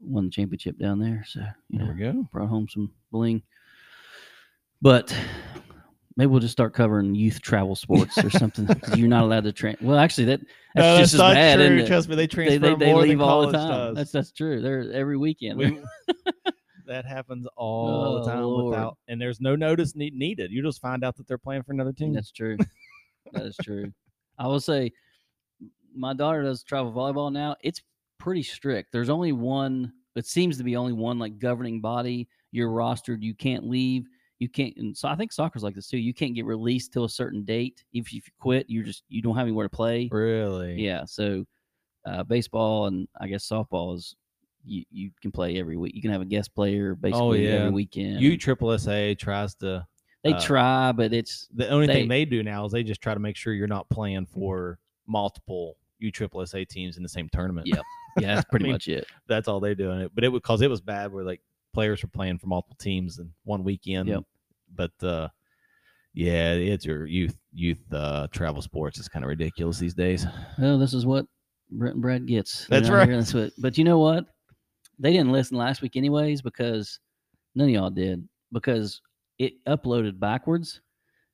[0.00, 1.24] won the championship down there.
[1.26, 2.28] So, you there know, we go.
[2.32, 3.42] brought home some bling.
[4.82, 5.16] But
[6.16, 8.68] maybe we'll just start covering youth travel sports or something.
[8.94, 9.76] you're not allowed to train.
[9.80, 10.40] Well, actually, that
[10.74, 11.56] that's No, just as not bad.
[11.56, 11.86] true.
[11.86, 13.68] Trust me, they They, transfer they, they more leave than all the time.
[13.70, 13.94] does.
[13.96, 14.60] That's that's true.
[14.60, 15.58] They're every weekend.
[15.58, 15.80] We-
[16.86, 18.66] that happens all Oh, the time Lord.
[18.66, 20.52] without, and there's no notice need, needed.
[20.52, 22.12] You just find out that they're playing for another team.
[22.12, 22.56] That's true.
[23.32, 23.92] that is true.
[24.38, 24.92] I will say,
[25.96, 27.56] my daughter does travel volleyball now.
[27.62, 27.80] It's
[28.18, 28.92] pretty strict.
[28.92, 29.92] There's only one.
[30.14, 32.28] It seems to be only one like governing body.
[32.52, 33.22] You're rostered.
[33.22, 34.06] You can't leave.
[34.38, 34.74] You can't.
[34.76, 35.98] And so I think soccer's like this too.
[35.98, 37.84] You can't get released till a certain date.
[37.92, 40.08] If you quit, you just you don't have anywhere to play.
[40.12, 41.04] really, Yeah.
[41.06, 41.44] So
[42.06, 44.14] uh, baseball and I guess softball is
[44.64, 45.94] you, you can play every week.
[45.94, 47.54] You can have a guest player basically yeah.
[47.54, 48.20] every weekend.
[48.20, 49.86] U Triple SA tries to.
[50.22, 53.00] they uh, try, but it's The only thing They- they do now is they just
[53.00, 57.08] try to make sure you're not playing for multiple U Triple SA teams in the
[57.08, 57.66] same tournament.
[57.66, 57.82] Yep.
[58.18, 59.06] Yeah, that's pretty mean, much it.
[59.28, 60.00] that's all they're doing.
[60.02, 61.40] It, but it was because it was bad where like
[61.74, 64.08] players were playing for multiple teams in one weekend.
[64.08, 64.24] Yep.
[64.74, 65.28] But uh,
[66.14, 70.26] yeah, it's your youth youth uh, travel sports is kind of ridiculous these days.
[70.58, 71.26] Well, this is what
[71.70, 72.66] Brent and Brad gets.
[72.66, 73.08] That's right.
[73.08, 74.24] That's what, but you know what?
[74.98, 77.00] They didn't listen last week anyways because
[77.54, 79.00] none of y'all did because
[79.38, 80.80] it uploaded backwards.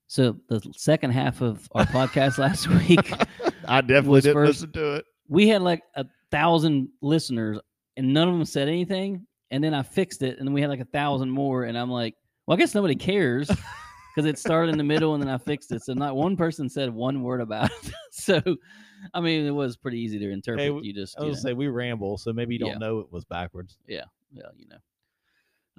[0.08, 3.12] So the second half of our podcast last week,
[3.66, 5.04] I definitely didn't first- listen to it.
[5.28, 7.58] we had like a thousand listeners
[7.96, 9.24] and none of them said anything.
[9.52, 11.64] And then I fixed it and then we had like a thousand more.
[11.64, 12.16] And I'm like,
[12.46, 13.48] well, I guess nobody cares
[14.16, 15.82] because it started in the middle and then I fixed it.
[15.82, 17.92] So not one person said one word about it.
[18.10, 18.40] so,
[19.14, 20.74] I mean, it was pretty easy to interpret.
[20.74, 22.78] we- you just, I you know, say we ramble, so maybe you don't Yeah.
[22.78, 23.78] know it was backwards.
[23.86, 24.04] Yeah
[24.34, 24.78] yeah, you know.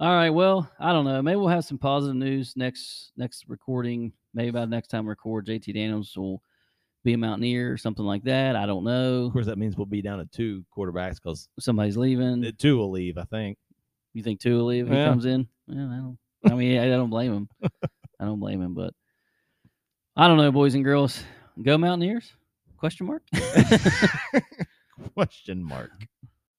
[0.00, 0.30] All right.
[0.30, 1.20] Well, I don't know.
[1.22, 4.12] Maybe we'll have some positive news next next recording.
[4.32, 6.42] Maybe by the next time we record, JT Daniels will
[7.04, 8.56] be a Mountaineer or something like that.
[8.56, 9.26] I don't know.
[9.26, 12.50] Of course, that means we'll be down at two quarterbacks because Somebody's leaving.
[12.58, 13.18] two will leave.
[13.18, 13.58] I think.
[14.14, 14.86] You think two will leave?
[14.90, 15.46] if He comes in.
[15.68, 16.18] Well, I don't.
[16.52, 17.48] I mean, I don't blame him.
[18.20, 18.92] I don't blame him, but
[20.16, 21.22] I don't know, boys and girls.
[21.62, 22.32] Go Mountaineers?
[22.76, 23.22] Question mark.
[25.14, 25.90] Question mark.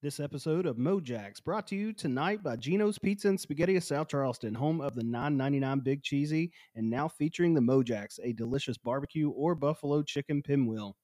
[0.06, 4.08] This episode of Mojax brought to you tonight by Gino's Pizza and Spaghetti of South
[4.08, 9.32] Charleston, home of the 9.99 Big Cheesy, and now featuring the Mojax, a delicious barbecue
[9.32, 10.96] or buffalo chicken pinwheel.